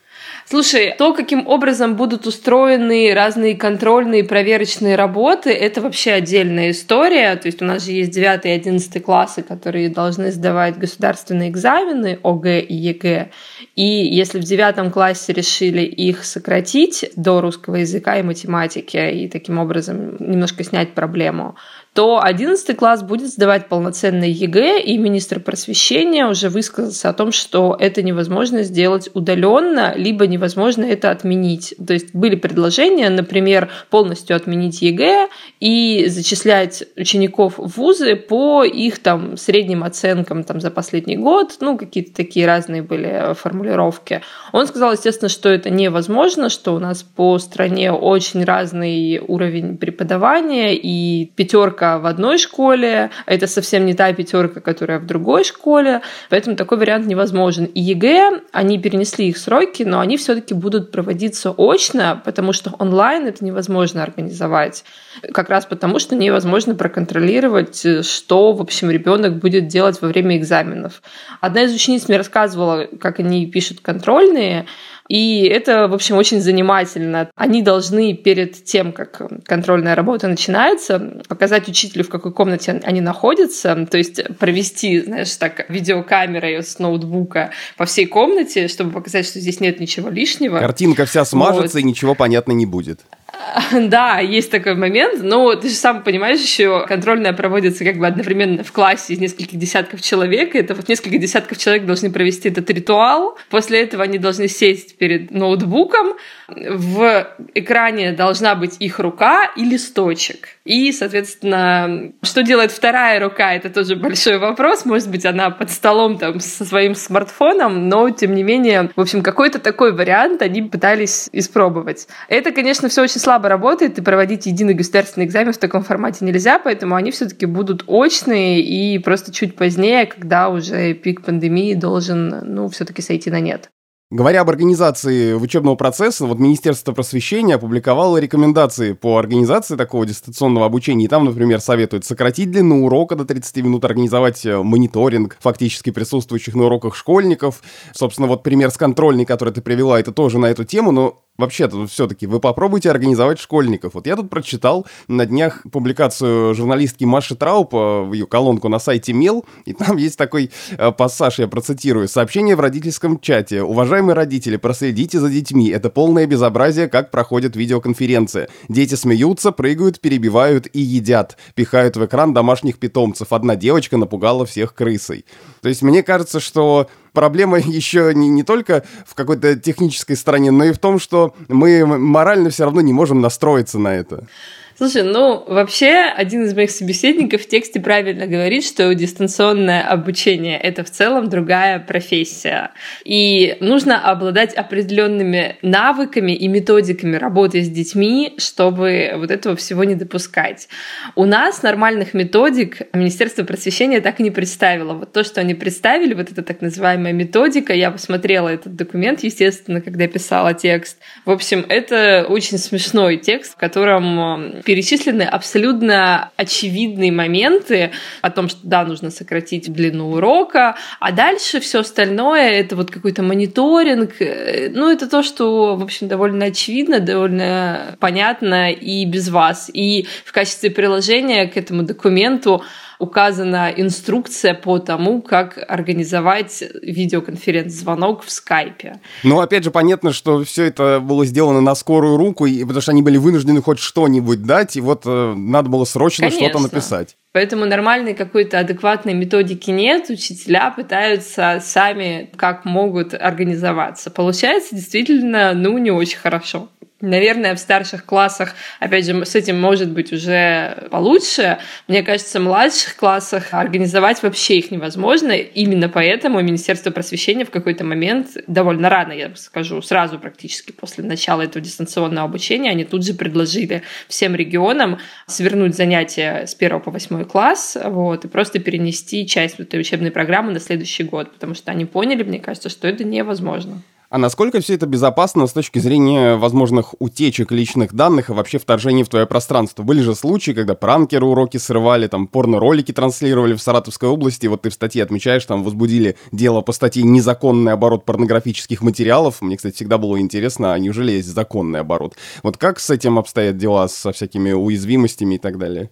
Слушай, 0.45 0.95
то, 0.99 1.15
каким 1.15 1.47
образом 1.47 1.97
будут 1.97 2.27
устроены 2.27 3.15
разные 3.15 3.57
контрольные 3.57 4.25
проверочные 4.25 4.97
работы, 4.97 5.51
это 5.51 5.81
вообще 5.81 6.13
отдельная 6.13 6.71
история. 6.71 7.37
То 7.37 7.47
есть 7.47 7.63
у 7.63 7.65
нас 7.65 7.85
же 7.85 7.93
есть 7.93 8.11
9 8.11 8.45
и 8.45 8.49
11 8.51 9.03
классы, 9.03 9.43
которые 9.43 9.89
должны 9.89 10.31
сдавать 10.31 10.79
государственные 10.79 11.49
экзамены 11.49 12.19
ОГЭ 12.23 12.61
и 12.61 12.75
ЕГЭ. 12.75 13.31
И 13.77 13.85
если 13.85 14.41
в 14.41 14.45
девятом 14.45 14.91
классе 14.91 15.33
решили 15.33 15.83
их 15.83 16.25
сократить 16.25 17.11
до 17.17 17.41
русского 17.41 17.77
языка 17.77 18.19
и 18.19 18.23
математики 18.23 18.97
и 18.97 19.29
таким 19.29 19.59
образом 19.59 20.17
немножко 20.19 20.65
снять 20.65 20.93
проблему, 20.93 21.57
то 21.95 22.23
11 22.23 22.75
класс 22.77 23.03
будет 23.03 23.29
сдавать 23.29 23.69
полноценное 23.69 24.29
ЕГЭ, 24.29 24.81
и 24.81 24.97
министр 24.97 25.41
просвещения 25.41 26.27
уже 26.27 26.49
высказался 26.49 27.11
о 27.11 27.13
том, 27.13 27.33
что 27.33 27.77
это 27.79 28.03
невозможно 28.03 28.63
сделать 28.63 29.11
удаленно, 29.13 29.93
либо 29.95 30.27
невозможно 30.27 30.85
это 30.85 31.11
отменить. 31.11 31.75
То 31.87 31.93
есть 31.93 32.15
были 32.15 32.35
предложения, 32.35 33.11
например, 33.11 33.69
полностью 33.91 34.37
отменить 34.37 34.81
ЕГЭ 34.81 35.29
и 35.61 36.07
зачислять 36.09 36.85
учеников 36.97 37.59
в 37.59 37.77
вузы 37.77 38.17
по 38.17 38.65
их 38.65 38.99
там 39.01 39.37
средним 39.37 39.85
оценкам 39.85 40.45
там, 40.45 40.63
за 40.63 40.71
последний 40.71 41.19
год, 41.19 41.57
ну, 41.61 41.77
какие-то 41.77 42.15
такие 42.15 42.47
разные 42.47 42.81
были 42.81 43.35
формулировки. 43.35 44.23
Он 44.53 44.67
сказал, 44.67 44.93
естественно, 44.93 45.29
что 45.29 45.51
это 45.51 45.69
невозможно, 45.69 46.49
что 46.49 46.75
у 46.75 46.79
нас 46.79 47.03
по 47.03 47.39
стране 47.39 47.93
очень 47.93 48.45
разный 48.45 49.19
уровень 49.19 49.77
преподавания, 49.77 50.75
и 50.75 51.31
пятерка 51.37 51.82
пятерка 51.83 51.99
в 51.99 52.07
одной 52.07 52.39
школе, 52.39 53.11
это 53.27 53.47
совсем 53.47 53.87
не 53.87 53.95
та 53.95 54.13
пятерка, 54.13 54.61
которая 54.61 54.99
в 54.99 55.07
другой 55.07 55.45
школе, 55.45 56.01
поэтому 56.31 56.57
такой 56.57 56.79
вариант 56.79 57.07
невозможен. 57.07 57.65
И 57.65 57.81
ЕГЭ, 57.81 58.43
они 58.53 58.79
перенесли 58.79 59.29
их 59.29 59.39
сроки, 59.39 59.83
но 59.83 60.01
они 60.01 60.17
все-таки 60.17 60.55
будут 60.55 60.91
проводиться 60.91 61.51
очно, 61.51 62.23
потому 62.25 62.53
что 62.53 62.75
онлайн 62.79 63.27
это 63.27 63.45
невозможно 63.45 64.03
организовать. 64.03 64.85
Как 65.33 65.51
раз 65.51 65.67
потому, 65.67 65.99
что 65.99 66.15
невозможно 66.15 66.75
проконтролировать, 66.75 68.05
что, 68.07 68.53
в 68.53 68.61
общем, 68.61 68.91
ребенок 68.91 69.39
будет 69.39 69.67
делать 69.67 70.01
во 70.01 70.09
время 70.09 70.37
экзаменов. 70.37 71.03
Одна 71.41 71.63
из 71.63 71.75
учениц 71.75 72.09
мне 72.09 72.17
рассказывала, 72.17 72.87
как 73.01 73.21
они 73.21 73.47
пишут 73.47 73.81
контрольные, 73.81 74.67
и 75.09 75.45
это, 75.45 75.89
в 75.89 75.95
общем, 75.95 76.17
очень 76.17 76.41
занимательно. 76.41 77.31
Они 77.35 77.63
должны 77.63 78.15
перед 78.15 78.65
тем, 78.65 78.93
как 78.93 79.21
контрольная 79.45 79.95
работа 79.95 80.29
начинается, 80.29 81.23
показать 81.29 81.69
учителю, 81.69 82.05
в 82.05 82.09
какой 82.09 82.33
комнате 82.33 82.81
они 82.85 83.01
находятся, 83.01 83.87
то 83.91 83.99
есть 83.99 84.23
провести, 84.39 85.01
знаешь, 85.01 85.35
так, 85.37 85.69
видеокамерой 85.69 86.63
с 86.63 86.79
ноутбука 86.79 87.51
по 87.77 87.85
всей 87.85 88.07
комнате, 88.07 88.69
чтобы 88.69 88.93
показать, 88.93 89.27
что 89.27 89.41
здесь 89.41 89.61
нет 89.61 89.81
ничего 89.81 90.09
лишнего. 90.09 90.59
Картинка 90.59 91.05
вся 91.05 91.25
смажется, 91.25 91.79
вот. 91.79 91.81
и 91.81 91.85
ничего 91.85 92.15
понятно 92.15 92.53
не 92.53 92.67
будет. 92.67 93.01
Да, 93.73 94.19
есть 94.19 94.51
такой 94.51 94.75
момент, 94.75 95.23
но 95.23 95.55
ты 95.55 95.69
же 95.69 95.75
сам 95.75 96.03
понимаешь, 96.03 96.41
еще 96.41 96.87
контрольная 96.87 97.33
проводится 97.33 97.85
как 97.85 97.97
бы 97.97 98.07
одновременно 98.07 98.63
в 98.65 98.73
классе 98.73 99.15
из 99.15 99.19
нескольких 99.19 99.59
десятков 99.59 100.01
человек, 100.01 100.55
и 100.55 100.59
это 100.59 100.75
вот 100.75 100.89
несколько 100.89 101.19
десятков 101.19 101.59
человек 101.59 101.87
должны 101.87 102.11
провести 102.11 102.49
этот 102.49 102.69
ритуал, 102.71 103.37
после 103.51 103.83
этого 103.83 104.05
они 104.05 104.19
должны 104.19 104.49
сесть 104.49 104.97
перед 104.97 105.31
ноутбуком, 105.31 106.15
в 106.49 107.29
экране 107.55 108.13
должна 108.13 108.55
быть 108.55 108.77
их 108.79 108.99
рука 108.99 109.51
и 109.57 109.65
листочек. 109.65 110.49
И, 110.65 110.93
соответственно, 110.93 112.13
что 112.23 112.43
делает 112.43 112.71
вторая 112.71 113.21
рука, 113.21 113.55
это 113.55 113.71
тоже 113.71 113.97
большой 113.97 114.39
вопрос. 114.39 114.85
Может 114.85 115.11
быть, 115.11 115.25
она 115.27 115.51
под 115.51 115.71
столом 115.71 116.19
там 116.19 116.41
со 116.41 116.65
своим 116.65 116.95
смартфоном, 116.95 117.89
но, 117.89 118.11
тем 118.11 118.35
не 118.35 118.43
менее, 118.43 118.91
в 118.95 119.01
общем, 119.01 119.23
какой-то 119.23 119.59
такой 119.59 119.93
вариант 119.93 120.43
они 120.43 120.63
пытались 120.63 121.29
испробовать. 121.33 122.07
Это, 122.29 122.53
конечно, 122.53 122.89
все 122.89 123.03
очень 123.03 123.21
слабо 123.33 123.49
работает, 123.49 123.99
и 123.99 124.03
проводить 124.03 124.45
единый 124.45 124.75
государственный 124.75 125.25
экзамен 125.25 125.53
в 125.53 125.59
таком 125.59 125.83
формате 125.83 126.25
нельзя, 126.25 126.59
поэтому 126.59 126.97
они 126.97 127.11
все-таки 127.11 127.47
будут 127.47 127.85
очные 127.87 128.61
и 128.61 128.99
просто 128.99 129.33
чуть 129.33 129.57
позднее, 129.57 130.05
когда 130.05 130.51
уже 130.51 130.93
пик 130.93 131.25
пандемии 131.25 131.75
должен, 131.75 132.29
ну, 132.55 132.69
все-таки 132.69 133.01
сойти 133.01 133.31
на 133.31 133.41
нет. 133.41 133.71
Говоря 134.13 134.43
об 134.43 134.51
организации 134.51 135.33
учебного 135.33 135.75
процесса, 135.75 136.27
вот 136.27 136.39
Министерство 136.39 136.93
просвещения 136.93 137.55
опубликовало 137.55 138.19
рекомендации 138.19 138.93
по 138.93 139.17
организации 139.17 139.75
такого 139.75 140.05
дистанционного 140.05 140.67
обучения. 140.67 141.07
И 141.07 141.09
там, 141.09 141.25
например, 141.25 141.63
советуют 141.63 142.05
сократить 142.05 142.51
длину 142.51 142.85
урока 142.85 143.17
до 143.17 143.25
30 143.25 143.65
минут, 143.65 143.87
организовать 143.87 144.45
э, 144.45 144.63
мониторинг 144.63 145.39
фактически 145.41 145.89
присутствующих 145.89 146.55
на 146.55 146.65
уроках 146.65 146.95
школьников. 146.95 147.63
Собственно, 147.95 148.29
вот 148.29 148.43
пример 148.43 148.71
с 148.71 148.77
контрольной, 148.77 149.25
который 149.25 149.55
ты 149.55 149.63
привела, 149.63 149.99
это 149.99 150.13
тоже 150.13 150.39
на 150.39 150.45
эту 150.45 150.65
тему, 150.65 150.93
но 150.93 151.23
вообще-то 151.39 151.87
все-таки 151.87 152.27
вы 152.27 152.41
попробуйте 152.41 152.91
организовать 152.91 153.39
школьников. 153.39 153.95
Вот 153.95 154.07
я 154.07 154.17
тут 154.17 154.31
прочитал 154.31 154.87
на 155.09 155.27
днях 155.27 155.63
публикацию 155.71 156.55
журналистки 156.55 157.05
Маши 157.05 157.35
Траупа, 157.35 158.09
ее 158.13 158.27
колонку 158.27 158.69
на 158.69 158.79
сайте 158.79 159.13
МЕЛ, 159.13 159.45
и 159.65 159.73
там 159.73 159.97
есть 159.97 160.19
такой 160.19 160.51
э, 160.77 160.93
пассаж, 160.93 161.39
я 161.39 161.49
процитирую. 161.49 162.09
«Сообщение 162.09 162.57
в 162.57 162.61
родительском 162.61 163.19
чате. 163.19 163.63
Уважаемые 163.63 164.02
Уважаемые 164.03 164.17
родители, 164.17 164.57
проследите 164.57 165.21
за 165.21 165.29
детьми. 165.29 165.69
Это 165.69 165.89
полное 165.89 166.27
безобразие, 166.27 166.89
как 166.89 167.13
проходит 167.13 167.55
видеоконференция. 167.55 168.49
Дети 168.69 168.97
смеются, 168.97 169.53
прыгают, 169.53 170.01
перебивают 170.01 170.67
и 170.73 170.81
едят. 170.81 171.37
Пихают 171.55 171.97
в 171.97 172.05
экран 172.05 172.35
домашних 172.35 172.81
питомцев. 172.81 173.33
Одна 173.33 173.55
девочка 173.55 173.97
напугала 173.99 174.45
всех 174.45 174.75
крысой. 174.75 175.25
То 175.61 175.69
есть 175.69 175.83
мне 175.83 176.03
кажется, 176.03 176.41
что 176.41 176.89
проблема 177.13 177.59
еще 177.65 178.13
не, 178.13 178.29
не 178.29 178.43
только 178.43 178.83
в 179.07 179.15
какой-то 179.15 179.55
технической 179.55 180.17
стороне, 180.17 180.51
но 180.51 180.65
и 180.65 180.73
в 180.73 180.79
том, 180.79 180.99
что 180.99 181.37
мы 181.47 181.87
морально 181.87 182.51
все 182.51 182.65
равно 182.65 182.81
не 182.81 182.93
можем 182.93 183.21
настроиться 183.21 183.79
на 183.79 183.95
это. 183.95 184.27
Слушай, 184.77 185.03
ну 185.03 185.45
вообще 185.47 186.11
один 186.17 186.45
из 186.45 186.55
моих 186.55 186.71
собеседников 186.71 187.43
в 187.43 187.49
тексте 187.49 187.79
правильно 187.79 188.27
говорит, 188.27 188.65
что 188.65 188.93
дистанционное 188.95 189.83
обучение 189.83 190.59
это 190.59 190.83
в 190.83 190.91
целом 190.91 191.29
другая 191.29 191.79
профессия. 191.79 192.71
И 193.05 193.57
нужно 193.61 194.03
обладать 194.03 194.55
определенными 194.55 195.57
навыками 195.61 196.33
и 196.33 196.49
методиками 196.49 197.17
работы 197.17 197.63
с 197.63 197.69
детьми, 197.69 198.35
чтобы 198.39 199.13
вот 199.17 199.31
этого 199.31 199.57
всего 199.57 199.85
не 199.85 199.95
допускать. 199.95 200.69
У 201.17 201.27
нас 201.27 201.63
нормальных 201.63 202.15
методик 202.15 202.79
Министерство 202.95 203.45
просвещения 203.45 204.01
так 204.01 204.21
и 204.21 204.23
не 204.23 204.31
представило. 204.31 204.95
Вот 204.95 205.13
то, 205.13 205.23
что 205.23 205.43
они 205.43 205.55
представили, 205.55 206.15
вот 206.15 206.33
эта 206.33 206.43
так 206.43 206.63
называемая 206.63 207.13
методика, 207.13 207.75
я 207.75 207.91
посмотрела 207.91 208.49
этот 208.49 208.75
документ, 208.75 209.23
естественно, 209.23 209.83
когда 209.83 210.07
писала 210.07 210.55
текст. 210.55 210.99
В 211.27 211.31
общем, 211.31 211.67
это 211.69 212.25
очень 212.27 212.57
смешной 212.57 213.19
текст, 213.19 213.53
в 213.53 213.57
котором 213.57 214.62
перечислены 214.65 215.23
абсолютно 215.23 216.31
очевидные 216.37 217.13
моменты 217.13 217.93
о 218.21 218.31
том, 218.31 218.49
что 218.49 218.61
да, 218.63 218.85
нужно 218.85 219.11
сократить 219.11 219.73
длину 219.73 220.11
урока, 220.13 220.77
а 221.01 221.13
дальше 221.13 221.61
все 221.61 221.81
остальное 221.81 222.51
это 222.51 222.77
вот 222.77 222.91
какой-то 222.91 223.23
мониторинг. 223.23 224.15
Ну, 224.21 224.91
это 224.91 225.09
то, 225.09 225.23
что, 225.23 225.77
в 225.77 225.83
общем, 225.83 226.09
довольно 226.09 226.47
очевидно, 226.47 227.01
довольно 227.01 227.97
понятно 228.01 228.73
и 228.73 229.05
без 229.05 229.29
вас. 229.29 229.71
И 229.73 230.07
в 230.25 230.33
качестве 230.33 230.71
приложения 230.71 231.47
к 231.47 231.57
этому 231.57 231.83
документу 231.83 232.63
указана 233.03 233.73
инструкция 233.77 234.55
по 234.55 234.79
тому, 234.79 235.23
как 235.23 235.59
организовать 235.69 236.63
видеоконференц-звонок 236.83 238.23
в 238.23 238.31
скайпе. 238.31 239.01
Ну, 239.25 239.41
опять 239.41 239.65
же, 239.65 239.73
понятно, 239.73 240.13
что 240.13 240.45
все 240.45 240.67
это 240.67 241.01
было 241.01 241.27
сделано 241.27 241.61
на 241.61 241.75
скорую 241.75 242.17
руку, 242.17 242.47
и, 242.47 242.61
потому 242.61 242.81
что 242.81 242.93
они 242.93 243.03
были 243.03 243.17
вынуждены 243.17 243.61
хоть 243.61 243.81
что-нибудь 243.81 244.45
дать, 244.45 244.77
и 244.77 244.81
вот 244.81 245.03
э, 245.05 245.35
надо 245.35 245.69
было 245.69 245.85
срочно 245.85 246.31
что-то 246.31 246.61
написать. 246.61 247.17
Поэтому 247.33 247.65
нормальной 247.65 248.15
какой-то 248.15 248.61
адекватной 248.61 249.15
методики 249.15 249.71
нет. 249.71 250.09
Учителя 250.11 250.71
пытаются 250.71 251.61
сами 251.61 252.31
как 252.37 252.65
могут 252.65 253.15
организоваться. 253.15 254.11
Получается 254.11 254.77
действительно, 254.77 255.55
ну, 255.55 255.77
не 255.79 255.91
очень 255.91 256.19
хорошо. 256.19 256.69
Наверное, 257.03 257.57
в 257.57 257.59
старших 257.59 258.05
классах, 258.05 258.55
опять 258.79 259.07
же, 259.07 259.25
с 259.25 259.35
этим 259.35 259.61
может 259.61 259.91
быть 259.91 260.13
уже 260.13 260.87
получше. 260.93 261.59
Мне 261.89 262.05
кажется, 262.05 262.39
в 262.39 262.45
младших 262.45 262.95
классах 262.95 263.49
организовать 263.51 264.23
вообще 264.23 264.59
их 264.59 264.71
невозможно. 264.71 265.33
Именно 265.33 265.89
поэтому 265.89 266.41
Министерство 266.41 266.93
просвещения 266.93 267.45
в 267.45 267.51
какой-то 267.51 267.83
момент, 267.83 268.29
довольно 268.47 268.89
рано, 268.89 269.11
я 269.11 269.35
скажу, 269.35 269.83
сразу 269.83 270.21
практически 270.21 270.71
после 270.71 271.03
начала 271.03 271.43
этого 271.43 271.61
дистанционного 271.61 272.29
обучения, 272.29 272.71
они 272.71 272.85
тут 272.85 273.05
же 273.05 273.15
предложили 273.15 273.83
всем 274.07 274.37
регионам 274.37 275.01
свернуть 275.27 275.75
занятия 275.75 276.47
с 276.47 276.55
1 276.55 276.83
по 276.83 276.93
8 276.93 277.25
класс 277.25 277.77
вот, 277.83 278.25
и 278.25 278.29
просто 278.29 278.61
перенести 278.61 279.27
часть 279.27 279.59
этой 279.59 279.81
учебной 279.81 280.13
программы 280.13 280.53
на 280.53 280.61
следующий 280.61 281.03
год, 281.03 281.33
потому 281.33 281.55
что 281.55 281.73
они 281.73 281.85
поняли, 281.85 282.23
мне 282.23 282.39
кажется, 282.39 282.69
что 282.69 282.87
это 282.87 283.03
невозможно. 283.03 283.83
А 284.13 284.19
насколько 284.19 284.61
все 284.61 284.75
это 284.75 284.85
безопасно 284.85 285.47
с 285.47 285.55
точки 285.55 285.79
зрения 285.79 286.37
возможных 286.37 286.95
утечек 286.99 287.51
личных 287.51 287.95
данных 287.95 288.29
и 288.29 288.35
вообще 288.35 288.59
вторжений 288.59 289.05
в 289.05 289.09
твое 289.09 289.25
пространство? 289.25 289.85
Были 289.85 290.03
же 290.03 290.15
случаи, 290.15 290.51
когда 290.51 290.75
пранкеры 290.75 291.25
уроки 291.25 291.57
срывали, 291.57 292.09
там 292.09 292.27
порно-ролики 292.27 292.93
транслировали 292.93 293.55
в 293.55 293.63
Саратовской 293.63 294.11
области, 294.11 294.47
вот 294.49 294.61
ты 294.61 294.69
в 294.69 294.75
статье 294.75 295.03
отмечаешь, 295.03 295.47
там 295.47 295.65
возбудили 295.65 296.19
дело 296.31 296.61
по 296.61 296.73
статье 296.73 297.03
«Незаконный 297.05 297.73
оборот 297.73 298.05
порнографических 298.05 298.83
материалов». 298.83 299.41
Мне, 299.41 299.57
кстати, 299.57 299.77
всегда 299.77 299.97
было 299.97 300.21
интересно, 300.21 300.75
а 300.75 300.79
неужели 300.79 301.13
есть 301.13 301.29
законный 301.29 301.81
оборот? 301.81 302.15
Вот 302.43 302.59
как 302.59 302.81
с 302.81 302.91
этим 302.91 303.19
обстоят 303.19 303.57
дела, 303.57 303.89
со 303.89 304.13
всякими 304.13 304.53
уязвимостями 304.53 305.37
и 305.37 305.39
так 305.39 305.57
далее? 305.57 305.89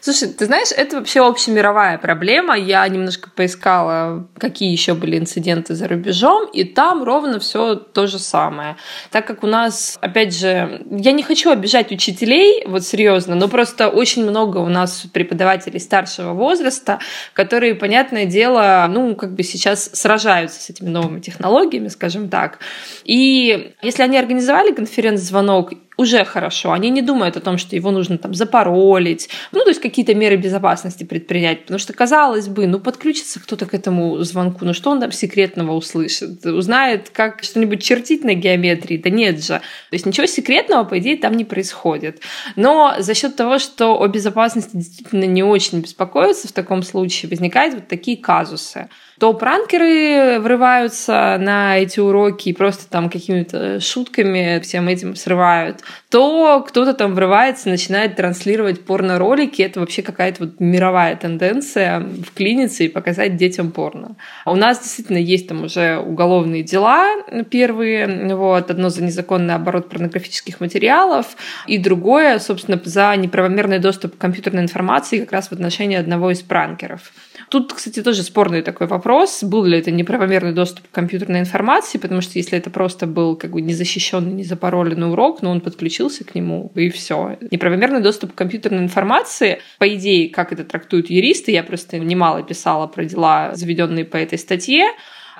Слушай, 0.00 0.28
ты 0.28 0.46
знаешь, 0.46 0.68
это 0.76 0.96
вообще 0.96 1.26
общемировая 1.26 1.98
проблема. 1.98 2.56
Я 2.56 2.86
немножко 2.88 3.30
поискала, 3.30 4.26
какие 4.38 4.70
еще 4.70 4.94
были 4.94 5.18
инциденты 5.18 5.74
за 5.74 5.88
рубежом, 5.88 6.48
и 6.52 6.64
там 6.64 7.02
ровно 7.04 7.38
все 7.38 7.74
то 7.74 8.06
же 8.06 8.18
самое. 8.18 8.76
Так 9.10 9.26
как 9.26 9.42
у 9.42 9.46
нас, 9.46 9.98
опять 10.00 10.34
же, 10.34 10.82
я 10.90 11.12
не 11.12 11.22
хочу 11.22 11.50
обижать 11.50 11.92
учителей, 11.92 12.64
вот 12.66 12.84
серьезно, 12.84 13.34
но 13.34 13.48
просто 13.48 13.88
очень 13.88 14.24
много 14.24 14.58
у 14.58 14.68
нас 14.68 15.04
преподавателей 15.12 15.80
старшего 15.80 16.32
возраста, 16.32 16.98
которые, 17.32 17.74
понятное 17.74 18.26
дело, 18.26 18.86
ну, 18.88 19.14
как 19.14 19.34
бы 19.34 19.42
сейчас 19.42 19.90
сражаются 19.92 20.60
с 20.60 20.70
этими 20.70 20.88
новыми 20.88 21.20
технологиями, 21.20 21.88
скажем 21.88 22.28
так. 22.28 22.58
И 23.04 23.74
если 23.82 24.02
они 24.02 24.18
организовали 24.18 24.72
конференц-звонок 24.72 25.72
уже 26.02 26.24
хорошо. 26.24 26.72
Они 26.72 26.90
не 26.90 27.02
думают 27.02 27.36
о 27.36 27.40
том, 27.40 27.58
что 27.58 27.76
его 27.76 27.90
нужно 27.90 28.18
там 28.18 28.34
запаролить, 28.34 29.28
ну, 29.52 29.62
то 29.62 29.68
есть 29.68 29.80
какие-то 29.80 30.14
меры 30.14 30.36
безопасности 30.36 31.04
предпринять. 31.04 31.62
Потому 31.62 31.78
что, 31.78 31.92
казалось 31.92 32.48
бы, 32.48 32.66
ну, 32.66 32.78
подключится 32.78 33.40
кто-то 33.40 33.66
к 33.66 33.74
этому 33.74 34.18
звонку, 34.22 34.64
ну, 34.64 34.74
что 34.74 34.90
он 34.90 35.00
там 35.00 35.12
секретного 35.12 35.72
услышит? 35.72 36.44
Узнает, 36.44 37.10
как 37.10 37.42
что-нибудь 37.42 37.82
чертить 37.82 38.24
на 38.24 38.34
геометрии? 38.34 38.98
Да 38.98 39.10
нет 39.10 39.42
же. 39.42 39.54
То 39.54 39.62
есть 39.92 40.06
ничего 40.06 40.26
секретного, 40.26 40.84
по 40.84 40.98
идее, 40.98 41.16
там 41.16 41.34
не 41.34 41.44
происходит. 41.44 42.20
Но 42.56 42.94
за 42.98 43.14
счет 43.14 43.36
того, 43.36 43.58
что 43.58 44.00
о 44.00 44.08
безопасности 44.08 44.76
действительно 44.76 45.24
не 45.24 45.42
очень 45.42 45.80
беспокоятся 45.80 46.48
в 46.48 46.52
таком 46.52 46.82
случае, 46.82 47.30
возникают 47.30 47.74
вот 47.74 47.88
такие 47.88 48.16
казусы 48.16 48.88
то 49.22 49.34
пранкеры 49.34 50.40
врываются 50.40 51.36
на 51.38 51.78
эти 51.78 52.00
уроки 52.00 52.48
и 52.48 52.52
просто 52.52 52.90
там 52.90 53.08
какими-то 53.08 53.78
шутками 53.78 54.58
всем 54.58 54.88
этим 54.88 55.14
срывают, 55.14 55.78
то 56.10 56.60
кто-то 56.66 56.92
там 56.92 57.14
врывается, 57.14 57.68
начинает 57.68 58.16
транслировать 58.16 58.84
порно-ролики. 58.84 59.62
Это 59.62 59.78
вообще 59.78 60.02
какая-то 60.02 60.46
вот 60.46 60.58
мировая 60.58 61.14
тенденция 61.14 62.04
вклиниться 62.26 62.82
и 62.82 62.88
показать 62.88 63.36
детям 63.36 63.70
порно. 63.70 64.16
У 64.44 64.56
нас 64.56 64.80
действительно 64.80 65.18
есть 65.18 65.46
там 65.46 65.62
уже 65.62 65.98
уголовные 65.98 66.64
дела 66.64 67.06
первые. 67.48 68.34
Вот, 68.34 68.72
одно 68.72 68.88
за 68.88 69.04
незаконный 69.04 69.54
оборот 69.54 69.88
порнографических 69.88 70.58
материалов, 70.58 71.36
и 71.68 71.78
другое, 71.78 72.40
собственно, 72.40 72.80
за 72.84 73.14
неправомерный 73.16 73.78
доступ 73.78 74.16
к 74.16 74.18
компьютерной 74.18 74.62
информации 74.62 75.20
как 75.20 75.30
раз 75.30 75.46
в 75.46 75.52
отношении 75.52 75.96
одного 75.96 76.32
из 76.32 76.42
пранкеров. 76.42 77.12
Тут, 77.50 77.72
кстати, 77.72 78.02
тоже 78.02 78.22
спорный 78.22 78.62
такой 78.62 78.86
вопрос, 78.86 79.11
был 79.42 79.64
ли 79.64 79.78
это 79.78 79.90
неправомерный 79.90 80.52
доступ 80.52 80.88
к 80.88 80.90
компьютерной 80.90 81.40
информации, 81.40 81.98
потому 81.98 82.20
что 82.20 82.38
если 82.38 82.58
это 82.58 82.70
просто 82.70 83.06
был 83.06 83.36
как 83.36 83.50
бы 83.52 83.60
незащищенный, 83.60 84.32
незапароленный 84.32 85.10
урок, 85.10 85.42
но 85.42 85.50
он 85.50 85.60
подключился 85.60 86.24
к 86.24 86.34
нему, 86.34 86.72
и 86.74 86.88
все. 86.90 87.36
Неправомерный 87.50 88.00
доступ 88.00 88.32
к 88.32 88.34
компьютерной 88.34 88.82
информации, 88.82 89.60
по 89.78 89.88
идее, 89.88 90.30
как 90.30 90.52
это 90.52 90.64
трактуют 90.64 91.10
юристы, 91.10 91.52
я 91.52 91.62
просто 91.62 91.98
немало 91.98 92.42
писала 92.42 92.86
про 92.86 93.04
дела, 93.04 93.54
заведенные 93.54 94.04
по 94.04 94.16
этой 94.16 94.38
статье, 94.38 94.86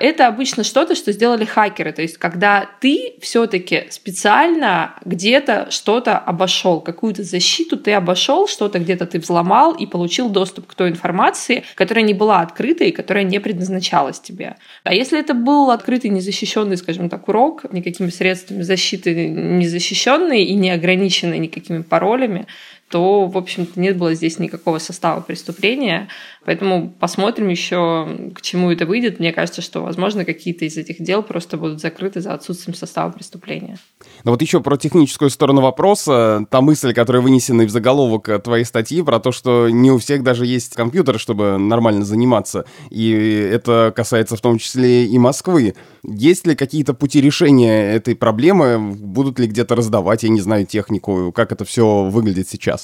это 0.03 0.27
обычно 0.27 0.65
что-то, 0.65 0.97
что 0.97 1.13
сделали 1.13 1.45
хакеры. 1.45 1.93
То 1.93 2.03
есть, 2.03 2.19
когда 2.19 2.69
ты 2.81 3.15
все-таки 3.21 3.85
специально 3.91 4.97
где-то 5.05 5.71
что-то 5.71 6.19
обошел, 6.19 6.81
какую-то 6.81 7.23
защиту 7.23 7.77
ты 7.77 7.93
обошел, 7.93 8.49
что-то 8.49 8.81
где-то 8.81 9.07
ты 9.07 9.21
взломал 9.21 9.73
и 9.73 9.87
получил 9.87 10.29
доступ 10.29 10.67
к 10.67 10.75
той 10.75 10.91
информации, 10.91 11.63
которая 11.77 12.05
не 12.05 12.15
была 12.15 12.41
открытой 12.41 12.89
и 12.89 12.93
которая 12.93 13.23
не 13.23 13.39
предназначалась 13.39 14.19
тебе. 14.19 14.57
А 14.83 14.93
если 14.93 15.21
это 15.21 15.35
был 15.35 15.71
открытый, 15.71 16.11
незащищенный, 16.11 16.77
скажем 16.77 17.09
так, 17.09 17.29
урок, 17.29 17.73
никакими 17.73 18.11
средствами 18.11 18.63
защиты 18.63 19.29
не 19.29 19.69
защищенный 19.69 20.43
и 20.43 20.55
не 20.55 20.71
ограниченный 20.71 21.39
никакими 21.39 21.83
паролями, 21.83 22.47
то, 22.93 23.27
в 23.27 23.39
общем-то, 23.39 23.81
не 23.81 23.93
было 23.93 24.13
здесь 24.15 24.39
никакого 24.39 24.79
состава 24.79 25.23
преступления. 25.23 26.09
Поэтому 26.45 26.93
посмотрим 27.01 27.49
еще, 27.49 28.31
к 28.35 28.43
чему 28.43 28.71
это 28.71 28.85
выйдет. 28.85 29.19
Мне 29.19 29.33
кажется, 29.33 29.63
что, 29.63 29.81
возможно, 29.81 30.27
какие-то 30.27 30.67
из 30.67 30.77
этих 30.77 31.03
дел 31.03 31.23
просто 31.23 31.57
будут 31.57 31.81
закрыты 31.81 32.21
за 32.21 32.35
отсутствием 32.35 32.77
состава 32.77 33.11
преступления. 33.11 33.79
Но 34.25 34.33
вот 34.33 34.43
еще 34.43 34.61
про 34.61 34.77
техническую 34.77 35.31
сторону 35.31 35.63
вопроса. 35.63 36.47
Та 36.51 36.61
мысль, 36.61 36.93
которая 36.93 37.23
вынесена 37.23 37.65
в 37.65 37.71
заголовок 37.71 38.29
твоей 38.43 38.65
статьи, 38.65 39.03
про 39.03 39.21
то, 39.21 39.33
что 39.33 39.71
не 39.71 39.91
у 39.91 39.97
всех 39.97 40.23
даже 40.23 40.45
есть 40.45 40.75
компьютер, 40.75 41.19
чтобы 41.19 41.57
нормально 41.57 42.05
заниматься. 42.05 42.67
И 42.91 43.11
это 43.11 43.91
касается 43.97 44.37
в 44.37 44.43
том 44.43 44.59
числе 44.59 45.07
и 45.07 45.19
Москвы. 45.19 45.75
Есть 46.05 46.47
ли 46.47 46.55
какие-то 46.55 46.93
пути 46.93 47.23
решения 47.23 47.95
этой 47.95 48.15
проблемы? 48.15 48.79
Будут 48.79 49.39
ли 49.39 49.47
где-то 49.47 49.77
раздавать, 49.77 50.25
я 50.25 50.29
не 50.29 50.41
знаю, 50.41 50.67
технику? 50.67 51.33
Как 51.33 51.53
это 51.53 51.65
все 51.65 52.03
выглядит 52.03 52.49
сейчас? 52.49 52.82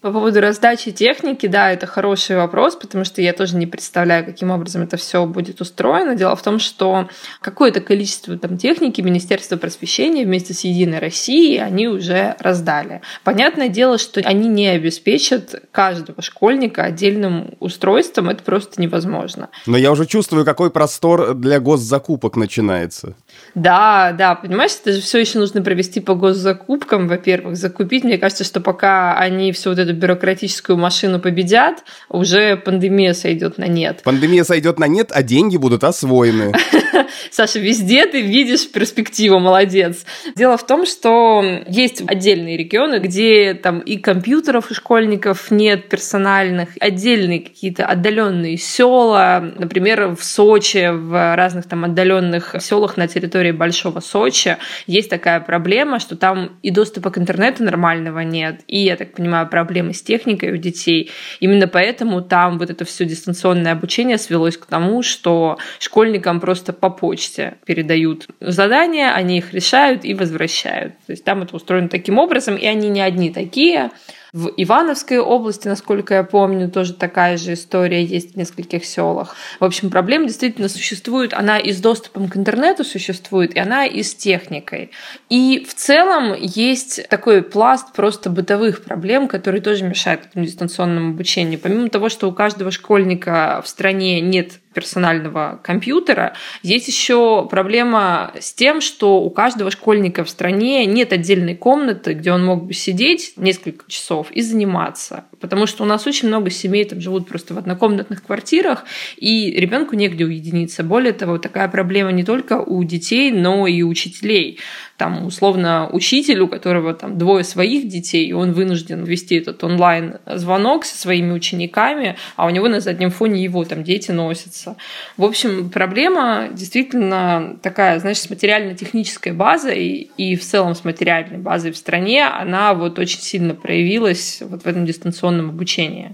По 0.00 0.12
поводу 0.12 0.40
раздачи 0.40 0.92
техники, 0.92 1.48
да, 1.48 1.72
это 1.72 1.88
хороший 1.88 2.36
вопрос, 2.36 2.76
потому 2.76 3.04
что 3.04 3.20
я 3.20 3.32
тоже 3.32 3.56
не 3.56 3.66
представляю, 3.66 4.24
каким 4.24 4.52
образом 4.52 4.82
это 4.82 4.96
все 4.96 5.26
будет 5.26 5.60
устроено. 5.60 6.14
Дело 6.14 6.36
в 6.36 6.42
том, 6.42 6.60
что 6.60 7.08
какое-то 7.40 7.80
количество 7.80 8.38
там 8.38 8.58
техники 8.58 9.00
Министерство 9.00 9.56
просвещения 9.56 10.24
вместе 10.24 10.54
с 10.54 10.60
Единой 10.60 11.00
Россией 11.00 11.58
они 11.58 11.88
уже 11.88 12.36
раздали. 12.38 13.02
Понятное 13.24 13.68
дело, 13.68 13.98
что 13.98 14.20
они 14.20 14.48
не 14.48 14.68
обеспечат 14.68 15.64
каждого 15.72 16.22
школьника 16.22 16.84
отдельным 16.84 17.56
устройством, 17.58 18.28
это 18.28 18.44
просто 18.44 18.80
невозможно. 18.80 19.48
Но 19.66 19.76
я 19.76 19.90
уже 19.90 20.06
чувствую, 20.06 20.44
какой 20.44 20.70
простор 20.70 21.34
для 21.34 21.58
госзакупок 21.58 22.36
начинается. 22.36 23.16
Да, 23.56 24.12
да, 24.16 24.36
понимаешь, 24.36 24.76
это 24.80 24.92
же 24.92 25.00
все 25.00 25.18
еще 25.18 25.40
нужно 25.40 25.60
провести 25.60 25.98
по 25.98 26.14
госзакупкам, 26.14 27.08
во-первых, 27.08 27.56
закупить. 27.56 28.04
Мне 28.04 28.16
кажется, 28.16 28.44
что 28.44 28.60
пока 28.60 29.18
они 29.18 29.50
всю 29.50 29.70
вот 29.70 29.87
эту 29.88 29.98
бюрократическую 29.98 30.76
машину 30.76 31.20
победят, 31.20 31.84
уже 32.08 32.56
пандемия 32.56 33.14
сойдет 33.14 33.58
на 33.58 33.66
нет. 33.66 34.02
Пандемия 34.04 34.44
сойдет 34.44 34.78
на 34.78 34.86
нет, 34.86 35.10
а 35.12 35.22
деньги 35.22 35.56
будут 35.56 35.84
освоены. 35.84 36.52
Саша, 37.30 37.58
везде 37.58 38.06
ты 38.06 38.20
видишь 38.20 38.70
перспективу, 38.70 39.38
молодец. 39.38 40.04
Дело 40.36 40.56
в 40.56 40.66
том, 40.66 40.86
что 40.86 41.42
есть 41.66 42.02
отдельные 42.06 42.56
регионы, 42.56 42.98
где 42.98 43.54
там 43.54 43.80
и 43.80 43.96
компьютеров 43.96 44.70
у 44.70 44.74
школьников 44.74 45.50
нет 45.50 45.88
персональных, 45.88 46.70
отдельные 46.80 47.40
какие-то 47.40 47.86
отдаленные 47.86 48.56
села, 48.56 49.52
например, 49.56 50.14
в 50.14 50.22
Сочи, 50.22 50.90
в 50.92 51.36
разных 51.36 51.66
там 51.66 51.84
отдаленных 51.84 52.56
селах 52.60 52.96
на 52.96 53.08
территории 53.08 53.52
Большого 53.52 54.00
Сочи 54.00 54.56
есть 54.86 55.10
такая 55.10 55.40
проблема, 55.40 56.00
что 56.00 56.16
там 56.16 56.58
и 56.62 56.70
доступа 56.70 57.10
к 57.10 57.18
интернету 57.18 57.64
нормального 57.64 58.20
нет, 58.20 58.60
и, 58.66 58.78
я 58.78 58.96
так 58.96 59.12
понимаю, 59.12 59.48
проблемы 59.78 59.94
с 59.94 60.02
техникой 60.02 60.52
у 60.52 60.56
детей. 60.56 61.10
Именно 61.40 61.68
поэтому 61.68 62.20
там 62.20 62.58
вот 62.58 62.70
это 62.70 62.84
все 62.84 63.04
дистанционное 63.04 63.72
обучение 63.72 64.18
свелось 64.18 64.56
к 64.56 64.66
тому, 64.66 65.02
что 65.02 65.58
школьникам 65.78 66.40
просто 66.40 66.72
по 66.72 66.90
почте 66.90 67.54
передают 67.64 68.26
задания, 68.40 69.12
они 69.14 69.38
их 69.38 69.54
решают 69.54 70.04
и 70.04 70.14
возвращают. 70.14 70.94
То 71.06 71.12
есть 71.12 71.24
там 71.24 71.42
это 71.42 71.54
устроено 71.54 71.88
таким 71.88 72.18
образом, 72.18 72.56
и 72.56 72.66
они 72.66 72.88
не 72.88 73.00
одни 73.00 73.30
такие. 73.30 73.90
В 74.32 74.50
Ивановской 74.56 75.18
области, 75.18 75.68
насколько 75.68 76.14
я 76.14 76.22
помню, 76.22 76.70
тоже 76.70 76.92
такая 76.92 77.38
же 77.38 77.54
история 77.54 78.04
есть 78.04 78.34
в 78.34 78.36
нескольких 78.36 78.84
селах. 78.84 79.34
В 79.58 79.64
общем, 79.64 79.88
проблема 79.88 80.26
действительно 80.26 80.68
существует. 80.68 81.32
Она 81.32 81.58
и 81.58 81.72
с 81.72 81.80
доступом 81.80 82.28
к 82.28 82.36
интернету 82.36 82.84
существует, 82.84 83.54
и 83.54 83.58
она 83.58 83.86
и 83.86 84.02
с 84.02 84.14
техникой. 84.14 84.90
И 85.30 85.64
в 85.66 85.74
целом 85.74 86.34
есть 86.38 87.08
такой 87.08 87.42
пласт 87.42 87.94
просто 87.94 88.28
бытовых 88.28 88.84
проблем, 88.84 89.28
которые 89.28 89.62
тоже 89.62 89.84
мешают 89.84 90.26
этому 90.26 90.44
дистанционному 90.44 91.10
обучению. 91.10 91.58
Помимо 91.58 91.88
того, 91.88 92.08
что 92.10 92.28
у 92.28 92.32
каждого 92.32 92.70
школьника 92.70 93.62
в 93.64 93.68
стране 93.68 94.20
нет 94.20 94.60
персонального 94.78 95.58
компьютера. 95.64 96.34
Есть 96.62 96.86
еще 96.86 97.48
проблема 97.50 98.32
с 98.38 98.52
тем, 98.52 98.80
что 98.80 99.20
у 99.20 99.28
каждого 99.28 99.72
школьника 99.72 100.22
в 100.22 100.30
стране 100.30 100.86
нет 100.86 101.12
отдельной 101.12 101.56
комнаты, 101.56 102.14
где 102.14 102.30
он 102.30 102.44
мог 102.44 102.64
бы 102.64 102.74
сидеть 102.74 103.32
несколько 103.34 103.90
часов 103.90 104.30
и 104.30 104.40
заниматься. 104.40 105.24
Потому 105.40 105.66
что 105.66 105.84
у 105.84 105.86
нас 105.86 106.06
очень 106.06 106.28
много 106.28 106.50
семей 106.50 106.84
там 106.84 107.00
живут 107.00 107.28
просто 107.28 107.54
в 107.54 107.58
однокомнатных 107.58 108.22
квартирах, 108.24 108.84
и 109.16 109.50
ребенку 109.52 109.96
негде 109.96 110.24
уединиться. 110.24 110.82
Более 110.82 111.12
того, 111.12 111.38
такая 111.38 111.68
проблема 111.68 112.12
не 112.12 112.24
только 112.24 112.60
у 112.60 112.82
детей, 112.84 113.30
но 113.30 113.66
и 113.66 113.82
у 113.82 113.88
учителей 113.88 114.58
там, 114.98 115.24
условно, 115.24 115.88
учитель, 115.92 116.40
у 116.40 116.48
которого 116.48 116.92
там 116.92 117.18
двое 117.18 117.44
своих 117.44 117.88
детей, 117.88 118.26
и 118.26 118.32
он 118.32 118.52
вынужден 118.52 119.04
вести 119.04 119.36
этот 119.36 119.62
онлайн-звонок 119.62 120.84
со 120.84 120.98
своими 120.98 121.30
учениками, 121.30 122.16
а 122.34 122.46
у 122.46 122.50
него 122.50 122.66
на 122.68 122.80
заднем 122.80 123.10
фоне 123.10 123.42
его 123.44 123.64
там 123.64 123.84
дети 123.84 124.10
носятся. 124.10 124.76
В 125.16 125.24
общем, 125.24 125.70
проблема 125.70 126.48
действительно 126.52 127.56
такая, 127.62 128.00
знаешь, 128.00 128.18
с 128.18 128.28
материально-технической 128.28 129.32
базой 129.32 130.10
и 130.16 130.34
в 130.34 130.42
целом 130.42 130.74
с 130.74 130.82
материальной 130.84 131.38
базой 131.38 131.70
в 131.70 131.76
стране, 131.76 132.26
она 132.26 132.74
вот 132.74 132.98
очень 132.98 133.20
сильно 133.20 133.54
проявилась 133.54 134.42
вот 134.42 134.64
в 134.64 134.66
этом 134.66 134.84
дистанционном 134.84 135.27
обучении. 135.50 136.12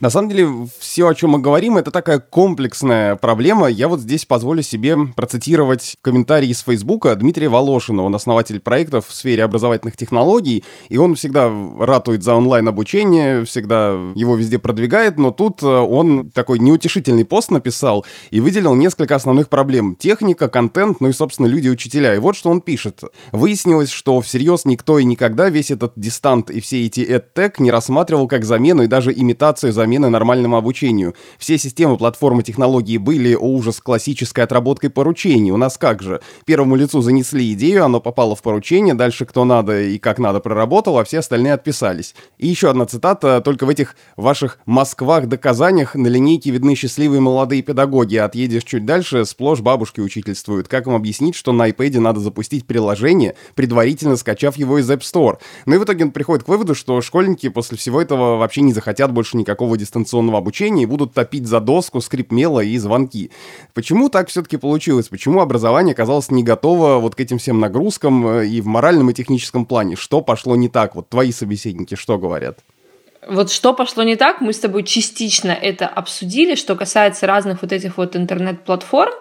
На 0.00 0.08
самом 0.08 0.30
деле, 0.30 0.48
все, 0.78 1.08
о 1.08 1.14
чем 1.14 1.30
мы 1.30 1.40
говорим, 1.40 1.76
это 1.76 1.90
такая 1.90 2.20
комплексная 2.20 3.16
проблема. 3.16 3.66
Я 3.66 3.86
вот 3.86 4.00
здесь 4.00 4.24
позволю 4.24 4.62
себе 4.62 4.96
процитировать 5.14 5.98
комментарий 6.00 6.48
из 6.48 6.60
Фейсбука 6.60 7.14
Дмитрия 7.16 7.50
Волошина. 7.50 8.02
Он 8.02 8.14
основатель 8.14 8.60
проектов 8.60 9.08
в 9.08 9.14
сфере 9.14 9.44
образовательных 9.44 9.98
технологий, 9.98 10.64
и 10.88 10.96
он 10.96 11.16
всегда 11.16 11.52
ратует 11.78 12.22
за 12.22 12.34
онлайн-обучение, 12.34 13.44
всегда 13.44 13.90
его 14.14 14.36
везде 14.36 14.58
продвигает, 14.58 15.18
но 15.18 15.32
тут 15.32 15.62
э, 15.62 15.66
он 15.66 16.30
такой 16.30 16.60
неутешительный 16.60 17.26
пост 17.26 17.50
написал 17.50 18.06
и 18.30 18.40
выделил 18.40 18.74
несколько 18.74 19.16
основных 19.16 19.50
проблем. 19.50 19.96
Техника, 19.96 20.48
контент, 20.48 21.02
ну 21.02 21.08
и, 21.08 21.12
собственно, 21.12 21.46
люди-учителя. 21.46 22.14
И 22.14 22.18
вот 22.18 22.36
что 22.36 22.48
он 22.48 22.62
пишет. 22.62 23.02
Выяснилось, 23.32 23.90
что 23.90 24.18
всерьез 24.22 24.64
никто 24.64 24.98
и 24.98 25.04
никогда 25.04 25.50
весь 25.50 25.70
этот 25.70 25.92
дистант 25.96 26.48
и 26.48 26.60
все 26.60 26.86
эти 26.86 27.00
EdTech 27.00 27.56
не 27.58 27.70
рассматривал 27.70 28.28
как 28.28 28.46
замену 28.46 28.84
и 28.84 28.86
даже 28.86 29.12
имитацию 29.12 29.74
замены 29.74 29.89
замены 29.90 30.08
нормальному 30.08 30.56
обучению. 30.56 31.14
Все 31.36 31.58
системы 31.58 31.96
платформы 31.96 32.44
технологии 32.44 32.96
были, 32.96 33.34
о 33.34 33.40
ужас, 33.40 33.80
классической 33.80 34.44
отработкой 34.44 34.88
поручений. 34.88 35.50
У 35.50 35.56
нас 35.56 35.78
как 35.78 36.00
же? 36.00 36.20
Первому 36.44 36.76
лицу 36.76 37.00
занесли 37.00 37.52
идею, 37.54 37.84
оно 37.84 38.00
попало 38.00 38.36
в 38.36 38.42
поручение, 38.42 38.94
дальше 38.94 39.26
кто 39.26 39.44
надо 39.44 39.82
и 39.82 39.98
как 39.98 40.20
надо 40.20 40.38
проработал, 40.38 40.96
а 40.96 41.02
все 41.02 41.18
остальные 41.18 41.54
отписались. 41.54 42.14
И 42.38 42.46
еще 42.46 42.70
одна 42.70 42.86
цитата, 42.86 43.40
только 43.44 43.66
в 43.66 43.68
этих 43.68 43.96
ваших 44.16 44.60
Москвах 44.64 45.26
да 45.26 45.36
Казанях 45.36 45.96
на 45.96 46.06
линейке 46.06 46.50
видны 46.50 46.76
счастливые 46.76 47.20
молодые 47.20 47.62
педагоги, 47.62 48.14
а 48.14 48.26
отъедешь 48.26 48.62
чуть 48.62 48.84
дальше, 48.84 49.24
сплошь 49.24 49.60
бабушки 49.60 49.98
учительствуют. 49.98 50.68
Как 50.68 50.86
им 50.86 50.94
объяснить, 50.94 51.34
что 51.34 51.50
на 51.50 51.68
iPad 51.68 51.98
надо 51.98 52.20
запустить 52.20 52.64
приложение, 52.64 53.34
предварительно 53.56 54.14
скачав 54.14 54.56
его 54.56 54.78
из 54.78 54.88
App 54.88 55.00
Store? 55.00 55.38
Ну 55.66 55.74
и 55.74 55.78
в 55.78 55.84
итоге 55.84 56.04
он 56.04 56.12
приходит 56.12 56.44
к 56.44 56.48
выводу, 56.48 56.76
что 56.76 57.00
школьники 57.00 57.48
после 57.48 57.76
всего 57.76 58.00
этого 58.00 58.36
вообще 58.36 58.60
не 58.60 58.72
захотят 58.72 59.12
больше 59.12 59.36
никакого 59.36 59.79
дистанционного 59.80 60.38
обучения 60.38 60.84
и 60.84 60.86
будут 60.86 61.14
топить 61.14 61.46
за 61.46 61.60
доску, 61.60 62.00
скрип 62.00 62.30
мела 62.30 62.60
и 62.60 62.78
звонки. 62.78 63.30
Почему 63.74 64.08
так 64.08 64.28
все-таки 64.28 64.56
получилось? 64.56 65.08
Почему 65.08 65.40
образование 65.40 65.92
оказалось 65.92 66.30
не 66.30 66.44
готово 66.44 66.98
вот 66.98 67.14
к 67.16 67.20
этим 67.20 67.38
всем 67.38 67.58
нагрузкам 67.58 68.26
э, 68.26 68.46
и 68.46 68.60
в 68.60 68.66
моральном 68.66 69.10
и 69.10 69.14
техническом 69.14 69.66
плане? 69.66 69.96
Что 69.96 70.20
пошло 70.20 70.54
не 70.54 70.68
так? 70.68 70.94
Вот 70.94 71.08
твои 71.08 71.32
собеседники 71.32 71.96
что 71.96 72.18
говорят? 72.18 72.60
Вот 73.26 73.50
что 73.50 73.74
пошло 73.74 74.02
не 74.02 74.16
так, 74.16 74.40
мы 74.40 74.52
с 74.52 74.58
тобой 74.58 74.82
частично 74.82 75.50
это 75.50 75.86
обсудили, 75.86 76.54
что 76.54 76.74
касается 76.74 77.26
разных 77.26 77.60
вот 77.62 77.72
этих 77.72 77.98
вот 77.98 78.16
интернет-платформ. 78.16 79.12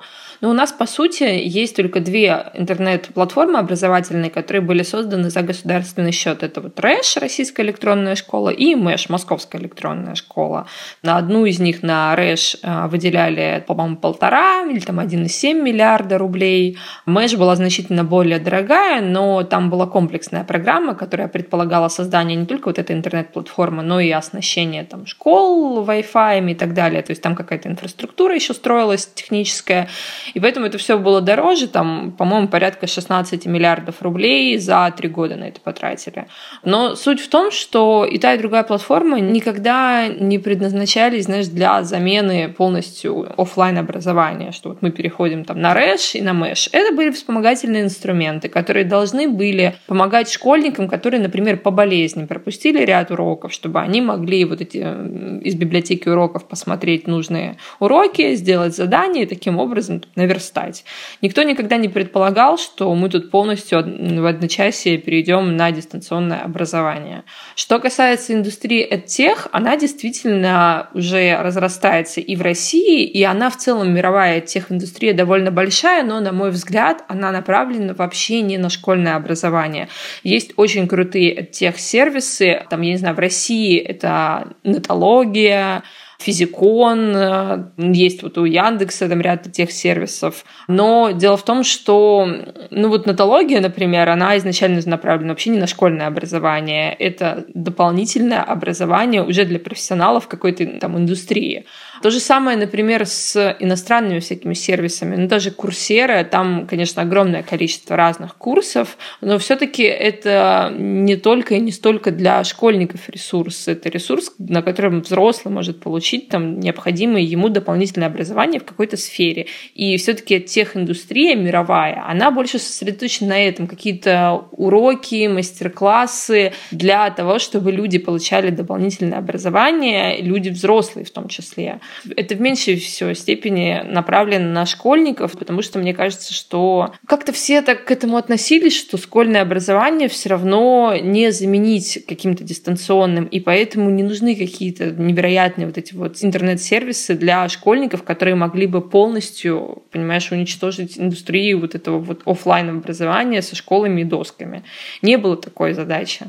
Но 0.41 0.49
у 0.49 0.53
нас, 0.53 0.71
по 0.71 0.85
сути, 0.85 1.23
есть 1.23 1.75
только 1.75 1.99
две 1.99 2.45
интернет-платформы 2.53 3.59
образовательные, 3.59 4.31
которые 4.31 4.61
были 4.61 4.83
созданы 4.83 5.29
за 5.29 5.41
государственный 5.41 6.11
счет. 6.11 6.43
Это 6.43 6.61
вот 6.61 6.79
РЭШ, 6.79 7.17
Российская 7.17 7.63
электронная 7.63 8.15
школа, 8.15 8.49
и 8.49 8.75
МЭШ, 8.75 9.09
Московская 9.09 9.57
электронная 9.57 10.15
школа. 10.15 10.67
На 11.03 11.17
одну 11.17 11.45
из 11.45 11.59
них, 11.59 11.83
на 11.83 12.15
РЭШ, 12.15 12.57
э, 12.63 12.87
выделяли, 12.87 13.63
по-моему, 13.67 13.97
полтора 13.97 14.63
или 14.63 14.79
там 14.79 14.99
1,7 14.99 15.61
миллиарда 15.61 16.17
рублей. 16.17 16.77
МЭШ 17.05 17.35
была 17.35 17.55
значительно 17.55 18.03
более 18.03 18.39
дорогая, 18.39 19.01
но 19.01 19.43
там 19.43 19.69
была 19.69 19.87
комплексная 19.87 20.43
программа, 20.43 20.95
которая 20.95 21.27
предполагала 21.27 21.89
создание 21.89 22.37
не 22.37 22.45
только 22.45 22.69
вот 22.69 22.79
этой 22.79 22.95
интернет-платформы, 22.95 23.83
но 23.83 23.99
и 23.99 24.09
оснащение 24.11 24.83
там 24.85 25.05
школ 25.05 25.83
Wi-Fi 25.85 26.51
и 26.51 26.55
так 26.55 26.73
далее. 26.73 27.01
То 27.01 27.11
есть 27.11 27.21
там 27.21 27.35
какая-то 27.35 27.67
инфраструктура 27.67 28.35
еще 28.35 28.53
строилась 28.53 29.09
техническая. 29.13 29.89
И 30.33 30.39
поэтому 30.39 30.65
это 30.65 30.77
все 30.77 30.97
было 30.97 31.21
дороже, 31.21 31.67
там, 31.67 32.13
по-моему, 32.17 32.47
порядка 32.47 32.87
16 32.87 33.45
миллиардов 33.45 34.01
рублей 34.01 34.57
за 34.57 34.93
три 34.95 35.09
года 35.09 35.35
на 35.35 35.45
это 35.45 35.59
потратили. 35.61 36.27
Но 36.63 36.95
суть 36.95 37.21
в 37.21 37.29
том, 37.29 37.51
что 37.51 38.05
и 38.05 38.17
та, 38.17 38.33
и 38.33 38.37
другая 38.37 38.63
платформа 38.63 39.19
никогда 39.19 40.07
не 40.07 40.39
предназначались, 40.39 41.25
знаешь, 41.25 41.47
для 41.47 41.83
замены 41.83 42.49
полностью 42.49 43.27
офлайн 43.39 43.77
образования, 43.77 44.51
что 44.51 44.69
вот 44.69 44.81
мы 44.81 44.91
переходим 44.91 45.45
там 45.45 45.61
на 45.61 45.73
РЭШ 45.73 46.15
и 46.15 46.21
на 46.21 46.33
МЭШ. 46.33 46.69
Это 46.71 46.93
были 46.95 47.11
вспомогательные 47.11 47.83
инструменты, 47.83 48.49
которые 48.49 48.85
должны 48.85 49.27
были 49.27 49.75
помогать 49.87 50.29
школьникам, 50.29 50.87
которые, 50.87 51.21
например, 51.21 51.57
по 51.57 51.71
болезни 51.71 52.25
пропустили 52.25 52.83
ряд 52.83 53.11
уроков, 53.11 53.53
чтобы 53.53 53.79
они 53.79 54.01
могли 54.01 54.45
вот 54.45 54.61
эти 54.61 54.77
из 54.77 55.55
библиотеки 55.55 56.07
уроков 56.09 56.47
посмотреть 56.47 57.07
нужные 57.07 57.57
уроки, 57.79 58.35
сделать 58.35 58.75
задания 58.75 59.23
и 59.23 59.25
таким 59.25 59.59
образом 59.59 60.01
наверстать. 60.19 60.83
Никто 61.21 61.43
никогда 61.43 61.77
не 61.77 61.87
предполагал, 61.87 62.57
что 62.57 62.93
мы 62.93 63.09
тут 63.09 63.31
полностью 63.31 63.79
в 63.79 64.25
одночасье 64.25 64.97
перейдем 64.97 65.55
на 65.55 65.71
дистанционное 65.71 66.39
образование. 66.39 67.23
Что 67.55 67.79
касается 67.79 68.33
индустрии 68.33 68.85
EdTech, 68.85 69.49
она 69.51 69.77
действительно 69.77 70.89
уже 70.93 71.37
разрастается 71.41 72.19
и 72.19 72.35
в 72.35 72.41
России, 72.41 73.05
и 73.05 73.23
она 73.23 73.49
в 73.49 73.57
целом 73.57 73.93
мировая 73.93 74.41
тех-индустрия 74.41 75.13
довольно 75.13 75.51
большая, 75.51 76.03
но, 76.03 76.19
на 76.19 76.31
мой 76.31 76.51
взгляд, 76.51 77.03
она 77.07 77.31
направлена 77.31 77.93
вообще 77.93 78.41
не 78.41 78.57
на 78.57 78.69
школьное 78.69 79.15
образование. 79.15 79.87
Есть 80.23 80.51
очень 80.57 80.87
крутые 80.87 81.45
тех-сервисы, 81.45 82.65
там, 82.69 82.81
я 82.81 82.91
не 82.91 82.97
знаю, 82.97 83.15
в 83.15 83.19
России 83.19 83.79
это 83.79 84.49
нетология, 84.63 85.83
Физикон, 86.19 87.15
э, 87.15 87.63
есть 87.77 88.23
вот 88.23 88.37
у 88.37 88.43
Яндекса 88.43 89.07
там 89.07 89.21
ряд 89.21 89.49
тех 89.53 89.71
сервисов. 89.71 90.43
Но 90.67 91.11
дело 91.11 91.37
в 91.37 91.43
том, 91.43 91.63
что, 91.63 92.27
ну 92.71 92.89
вот 92.89 93.05
нотология, 93.05 93.61
например, 93.61 94.09
она 94.09 94.37
изначально 94.37 94.81
направлена 94.85 95.29
вообще 95.29 95.51
не 95.51 95.59
на 95.59 95.67
школьное 95.67 96.07
образование. 96.07 96.93
Это 96.93 97.45
дополнительное 97.53 98.43
образование 98.43 99.23
уже 99.23 99.45
для 99.45 99.59
профессионалов 99.59 100.27
какой-то 100.27 100.65
там 100.79 100.97
индустрии. 100.97 101.65
То 102.01 102.11
же 102.11 102.19
самое, 102.19 102.57
например, 102.57 103.05
с 103.05 103.55
иностранными 103.59 104.19
всякими 104.19 104.53
сервисами. 104.53 105.15
Ну, 105.15 105.27
даже 105.27 105.51
курсеры, 105.51 106.23
там, 106.23 106.67
конечно, 106.67 107.01
огромное 107.01 107.43
количество 107.43 107.95
разных 107.95 108.35
курсов, 108.35 108.97
но 109.21 109.37
все-таки 109.37 109.83
это 109.83 110.73
не 110.77 111.15
только 111.17 111.55
и 111.55 111.59
не 111.59 111.71
столько 111.71 112.11
для 112.11 112.43
школьников 112.43 113.09
ресурс. 113.09 113.67
Это 113.67 113.89
ресурс, 113.89 114.33
на 114.37 114.61
котором 114.61 115.01
взрослый 115.01 115.53
может 115.53 115.81
получить 115.81 116.29
там 116.29 116.59
необходимое 116.59 117.21
ему 117.21 117.49
дополнительное 117.49 118.07
образование 118.07 118.59
в 118.59 118.65
какой-то 118.65 118.97
сфере. 118.97 119.47
И 119.73 119.97
все-таки 119.97 120.39
техиндустрия 120.39 121.35
мировая, 121.35 122.03
она 122.07 122.31
больше 122.31 122.59
сосредоточена 122.59 123.29
на 123.29 123.39
этом. 123.39 123.67
Какие-то 123.67 124.45
уроки, 124.51 125.27
мастер-классы 125.27 126.53
для 126.71 127.09
того, 127.11 127.39
чтобы 127.39 127.71
люди 127.71 127.97
получали 127.97 128.49
дополнительное 128.49 129.19
образование, 129.19 130.21
люди 130.21 130.49
взрослые 130.49 131.05
в 131.05 131.11
том 131.11 131.27
числе. 131.27 131.79
Это 132.15 132.35
в 132.35 132.41
меньшей 132.41 132.77
всего 132.77 133.13
степени 133.13 133.81
направлено 133.83 134.49
на 134.49 134.65
школьников, 134.65 135.37
потому 135.37 135.61
что 135.61 135.79
мне 135.79 135.93
кажется, 135.93 136.33
что 136.33 136.93
как-то 137.05 137.31
все 137.31 137.61
так 137.61 137.85
к 137.85 137.91
этому 137.91 138.17
относились, 138.17 138.77
что 138.77 138.97
школьное 138.97 139.41
образование 139.41 140.07
все 140.07 140.29
равно 140.29 140.95
не 141.01 141.31
заменить 141.31 142.05
каким-то 142.07 142.43
дистанционным, 142.43 143.25
и 143.25 143.39
поэтому 143.39 143.89
не 143.89 144.03
нужны 144.03 144.35
какие-то 144.35 144.91
невероятные 144.91 145.67
вот 145.67 145.77
эти 145.77 145.93
вот 145.93 146.17
интернет-сервисы 146.21 147.15
для 147.15 147.47
школьников, 147.49 148.03
которые 148.03 148.35
могли 148.35 148.67
бы 148.67 148.81
полностью, 148.81 149.83
понимаешь, 149.91 150.31
уничтожить 150.31 150.97
индустрию 150.97 151.59
вот 151.59 151.75
этого 151.75 151.99
вот 151.99 152.21
офлайн 152.25 152.69
образования 152.69 153.41
со 153.41 153.55
школами 153.55 154.01
и 154.01 154.05
досками. 154.05 154.63
Не 155.01 155.17
было 155.17 155.37
такой 155.37 155.73
задачи. 155.73 156.25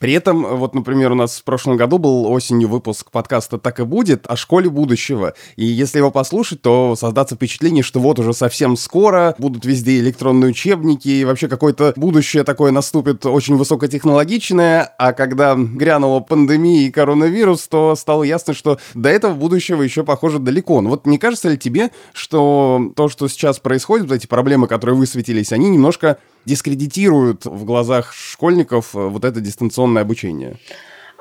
При 0.00 0.14
этом, 0.14 0.56
вот, 0.56 0.74
например, 0.74 1.12
у 1.12 1.14
нас 1.14 1.38
в 1.38 1.44
прошлом 1.44 1.76
году 1.76 1.98
был 1.98 2.24
осенью 2.24 2.70
выпуск 2.70 3.10
подкаста 3.10 3.58
«Так 3.58 3.80
и 3.80 3.84
будет» 3.84 4.24
о 4.28 4.34
школе 4.34 4.70
будущего. 4.70 5.34
И 5.56 5.66
если 5.66 5.98
его 5.98 6.10
послушать, 6.10 6.62
то 6.62 6.96
создаться 6.96 7.34
впечатление, 7.34 7.82
что 7.82 8.00
вот 8.00 8.18
уже 8.18 8.32
совсем 8.32 8.78
скоро 8.78 9.34
будут 9.36 9.66
везде 9.66 9.98
электронные 9.98 10.52
учебники, 10.52 11.06
и 11.06 11.24
вообще 11.26 11.48
какое-то 11.48 11.92
будущее 11.96 12.44
такое 12.44 12.70
наступит 12.70 13.26
очень 13.26 13.56
высокотехнологичное, 13.56 14.90
а 14.96 15.12
когда 15.12 15.54
грянула 15.54 16.20
пандемия 16.20 16.88
и 16.88 16.90
коронавирус, 16.90 17.68
то 17.68 17.94
стало 17.94 18.22
ясно, 18.22 18.54
что 18.54 18.78
до 18.94 19.10
этого 19.10 19.34
будущего 19.34 19.82
еще, 19.82 20.02
похоже, 20.02 20.38
далеко. 20.38 20.80
Но 20.80 20.88
вот 20.88 21.06
не 21.06 21.18
кажется 21.18 21.50
ли 21.50 21.58
тебе, 21.58 21.90
что 22.14 22.90
то, 22.96 23.10
что 23.10 23.28
сейчас 23.28 23.58
происходит, 23.58 24.08
вот 24.08 24.14
эти 24.14 24.26
проблемы, 24.26 24.66
которые 24.66 24.96
высветились, 24.96 25.52
они 25.52 25.68
немножко 25.68 26.16
дискредитируют 26.44 27.44
в 27.44 27.64
глазах 27.64 28.12
школьников 28.12 28.94
э, 28.94 29.08
вот 29.08 29.24
это 29.24 29.40
дистанционное 29.40 29.89
обучение? 29.98 30.56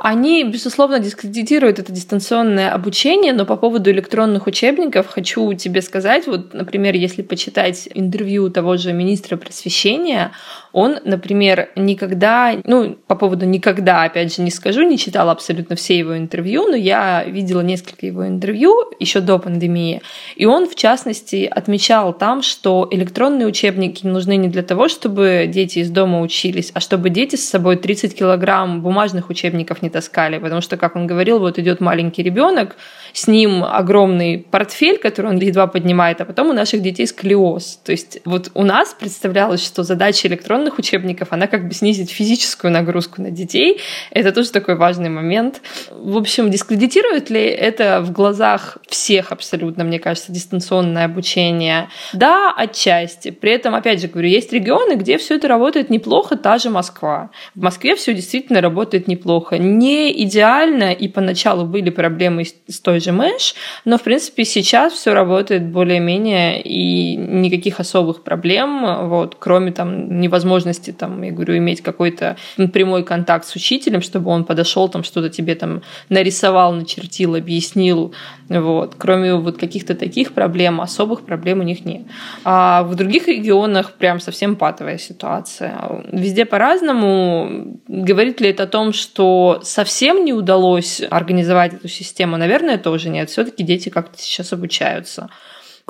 Они, 0.01 0.45
безусловно, 0.45 0.99
дискредитируют 0.99 1.77
это 1.77 1.91
дистанционное 1.91 2.71
обучение, 2.71 3.33
но 3.33 3.45
по 3.45 3.57
поводу 3.57 3.91
электронных 3.91 4.47
учебников 4.47 5.07
хочу 5.07 5.53
тебе 5.53 5.81
сказать, 5.81 6.25
вот, 6.25 6.53
например, 6.53 6.95
если 6.95 7.21
почитать 7.21 7.89
интервью 7.93 8.49
того 8.49 8.77
же 8.77 8.93
министра 8.93 9.35
просвещения, 9.35 10.31
он, 10.71 10.97
например, 11.03 11.69
никогда, 11.75 12.55
ну, 12.65 12.95
по 13.07 13.15
поводу 13.15 13.45
никогда, 13.45 14.03
опять 14.03 14.35
же, 14.35 14.41
не 14.41 14.51
скажу, 14.51 14.83
не 14.83 14.97
читала 14.97 15.31
абсолютно 15.31 15.75
все 15.75 15.97
его 15.97 16.17
интервью, 16.17 16.67
но 16.67 16.75
я 16.75 17.23
видела 17.23 17.61
несколько 17.61 18.05
его 18.05 18.27
интервью 18.27 18.91
еще 18.99 19.19
до 19.19 19.39
пандемии, 19.39 20.01
и 20.35 20.45
он, 20.45 20.67
в 20.67 20.75
частности, 20.75 21.49
отмечал 21.49 22.13
там, 22.13 22.41
что 22.41 22.87
электронные 22.91 23.47
учебники 23.47 24.05
нужны 24.05 24.35
не 24.35 24.47
для 24.47 24.63
того, 24.63 24.87
чтобы 24.87 25.45
дети 25.47 25.79
из 25.79 25.89
дома 25.89 26.21
учились, 26.21 26.71
а 26.73 26.79
чтобы 26.79 27.09
дети 27.09 27.35
с 27.35 27.49
собой 27.49 27.77
30 27.77 28.15
килограмм 28.15 28.81
бумажных 28.81 29.29
учебников 29.29 29.81
не 29.81 29.89
таскали, 29.89 30.37
потому 30.37 30.61
что, 30.61 30.77
как 30.77 30.95
он 30.95 31.07
говорил, 31.07 31.39
вот 31.39 31.57
идет 31.59 31.79
маленький 31.81 32.23
ребенок, 32.23 32.75
с 33.13 33.27
ним 33.27 33.63
огромный 33.63 34.45
портфель, 34.51 34.97
который 34.97 35.31
он 35.31 35.37
едва 35.37 35.67
поднимает, 35.67 36.21
а 36.21 36.25
потом 36.25 36.49
у 36.49 36.53
наших 36.53 36.81
детей 36.81 37.07
сколиоз. 37.07 37.79
То 37.83 37.91
есть 37.91 38.19
вот 38.25 38.51
у 38.53 38.63
нас 38.63 38.93
представлялось, 38.93 39.65
что 39.65 39.83
задача 39.83 40.27
электронных 40.27 40.58
электронных 40.59 40.79
учебников, 40.79 41.29
она 41.31 41.47
как 41.47 41.67
бы 41.67 41.73
снизит 41.73 42.09
физическую 42.09 42.71
нагрузку 42.71 43.21
на 43.21 43.31
детей. 43.31 43.79
Это 44.11 44.31
тоже 44.31 44.51
такой 44.51 44.75
важный 44.75 45.09
момент. 45.09 45.61
В 45.91 46.17
общем, 46.17 46.51
дискредитирует 46.51 47.29
ли 47.29 47.41
это 47.41 48.01
в 48.01 48.11
глазах 48.11 48.77
всех 48.87 49.31
абсолютно, 49.31 49.83
мне 49.83 49.99
кажется, 49.99 50.31
дистанционное 50.31 51.05
обучение? 51.05 51.89
Да, 52.13 52.53
отчасти. 52.55 53.31
При 53.31 53.51
этом, 53.51 53.75
опять 53.75 54.01
же 54.01 54.07
говорю, 54.07 54.29
есть 54.29 54.53
регионы, 54.53 54.95
где 54.95 55.17
все 55.17 55.35
это 55.35 55.47
работает 55.47 55.89
неплохо, 55.89 56.35
та 56.35 56.57
же 56.57 56.69
Москва. 56.69 57.29
В 57.55 57.61
Москве 57.61 57.95
все 57.95 58.13
действительно 58.13 58.61
работает 58.61 59.07
неплохо. 59.07 59.57
Не 59.57 60.11
идеально, 60.23 60.91
и 60.91 61.07
поначалу 61.07 61.65
были 61.65 61.89
проблемы 61.89 62.45
с 62.67 62.79
той 62.79 62.99
же 62.99 63.11
Мэш, 63.11 63.55
но, 63.85 63.97
в 63.97 64.01
принципе, 64.01 64.45
сейчас 64.45 64.93
все 64.93 65.13
работает 65.13 65.65
более-менее, 65.67 66.61
и 66.61 67.15
никаких 67.15 67.79
особых 67.79 68.23
проблем, 68.23 69.07
вот, 69.09 69.35
кроме 69.39 69.71
там 69.71 70.19
невозможности 70.19 70.48
возможности, 70.49 70.91
там, 70.91 71.21
я 71.21 71.31
говорю, 71.31 71.57
иметь 71.57 71.81
какой-то 71.81 72.35
прямой 72.73 73.03
контакт 73.03 73.45
с 73.45 73.55
учителем, 73.55 74.01
чтобы 74.01 74.31
он 74.31 74.45
подошел, 74.45 74.89
там 74.89 75.03
что-то 75.03 75.29
тебе 75.29 75.55
там 75.55 75.81
нарисовал, 76.09 76.73
начертил, 76.73 77.35
объяснил. 77.35 78.13
Вот. 78.49 78.95
Кроме 78.97 79.35
вот 79.35 79.57
каких-то 79.57 79.93
таких 79.93 80.33
проблем, 80.33 80.81
особых 80.81 81.21
проблем 81.21 81.59
у 81.59 81.63
них 81.63 81.85
нет. 81.85 82.01
А 82.43 82.83
в 82.83 82.95
других 82.95 83.27
регионах 83.27 83.93
прям 83.93 84.19
совсем 84.19 84.55
патовая 84.55 84.97
ситуация. 84.97 86.03
Везде 86.11 86.45
по-разному. 86.45 87.79
Говорит 87.87 88.41
ли 88.41 88.49
это 88.49 88.63
о 88.63 88.67
том, 88.67 88.93
что 88.93 89.59
совсем 89.63 90.25
не 90.25 90.33
удалось 90.33 91.01
организовать 91.09 91.73
эту 91.73 91.87
систему? 91.87 92.37
Наверное, 92.37 92.77
тоже 92.77 93.09
нет. 93.09 93.29
Все-таки 93.29 93.63
дети 93.63 93.89
как-то 93.89 94.17
сейчас 94.17 94.51
обучаются. 94.53 95.29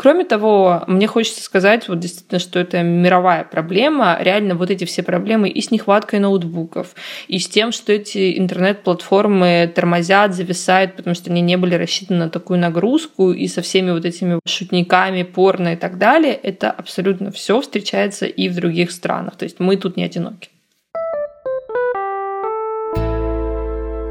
Кроме 0.02 0.24
того, 0.24 0.86
мне 0.88 1.08
хочется 1.08 1.44
сказать 1.44 1.90
вот 1.90 2.00
действительно, 2.00 2.40
что 2.40 2.58
это 2.58 2.82
мировая 2.84 3.44
проблема. 3.44 4.18
Реально 4.22 4.56
вот 4.56 4.72
эти 4.72 4.86
все 4.86 5.04
проблемы 5.04 5.50
и 5.50 5.60
с 5.60 5.72
нехваткой 5.72 6.20
ноутбуков, 6.20 6.96
и 7.28 7.38
с 7.38 7.50
тем, 7.50 7.74
что 7.74 7.92
эти 7.92 8.40
интернет-платформы 8.40 9.70
тормозят, 9.76 10.34
зависают, 10.34 10.96
потому 10.96 11.16
что 11.16 11.32
они 11.32 11.42
не 11.42 11.58
были 11.58 11.76
рассчитаны 11.76 12.20
на 12.20 12.30
такую 12.30 12.60
нагрузку, 12.60 13.34
и 13.34 13.46
со 13.48 13.62
всеми 13.62 13.92
вот 13.92 14.06
этими 14.06 14.40
шутниками, 14.48 15.24
порно 15.24 15.74
и 15.74 15.76
так 15.76 15.98
далее, 15.98 16.34
это 16.34 16.72
абсолютно 16.72 17.34
все 17.34 17.60
встречается 17.60 18.26
и 18.26 18.48
в 18.48 18.56
других 18.56 18.92
странах. 18.92 19.36
То 19.36 19.44
есть 19.44 19.60
мы 19.60 19.76
тут 19.76 19.98
не 19.98 20.06
одиноки. 20.06 20.48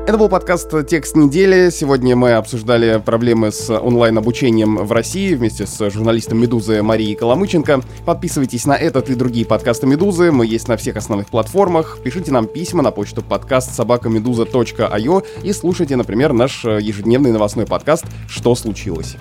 Это 0.08 0.16
был 0.16 0.30
подкаст 0.30 0.70
«Текст 0.86 1.16
недели». 1.16 1.68
Сегодня 1.68 2.16
мы 2.16 2.32
обсуждали 2.32 2.98
проблемы 2.98 3.52
с 3.52 3.68
онлайн-обучением 3.68 4.78
в 4.78 4.90
России 4.90 5.34
вместе 5.34 5.66
с 5.66 5.90
журналистом 5.90 6.38
«Медузы» 6.38 6.82
Марией 6.82 7.14
Коломыченко. 7.14 7.82
Подписывайтесь 8.06 8.64
на 8.64 8.74
этот 8.74 9.10
и 9.10 9.14
другие 9.14 9.44
подкасты 9.44 9.86
«Медузы». 9.86 10.32
Мы 10.32 10.46
есть 10.46 10.66
на 10.66 10.78
всех 10.78 10.96
основных 10.96 11.28
платформах. 11.28 11.98
Пишите 12.02 12.32
нам 12.32 12.46
письма 12.46 12.82
на 12.82 12.90
почту 12.90 13.20
подкаст 13.20 13.74
собакамедуза.io 13.74 15.26
и 15.42 15.52
слушайте, 15.52 15.94
например, 15.94 16.32
наш 16.32 16.64
ежедневный 16.64 17.32
новостной 17.32 17.66
подкаст 17.66 18.06
«Что 18.30 18.54
случилось?». 18.54 19.18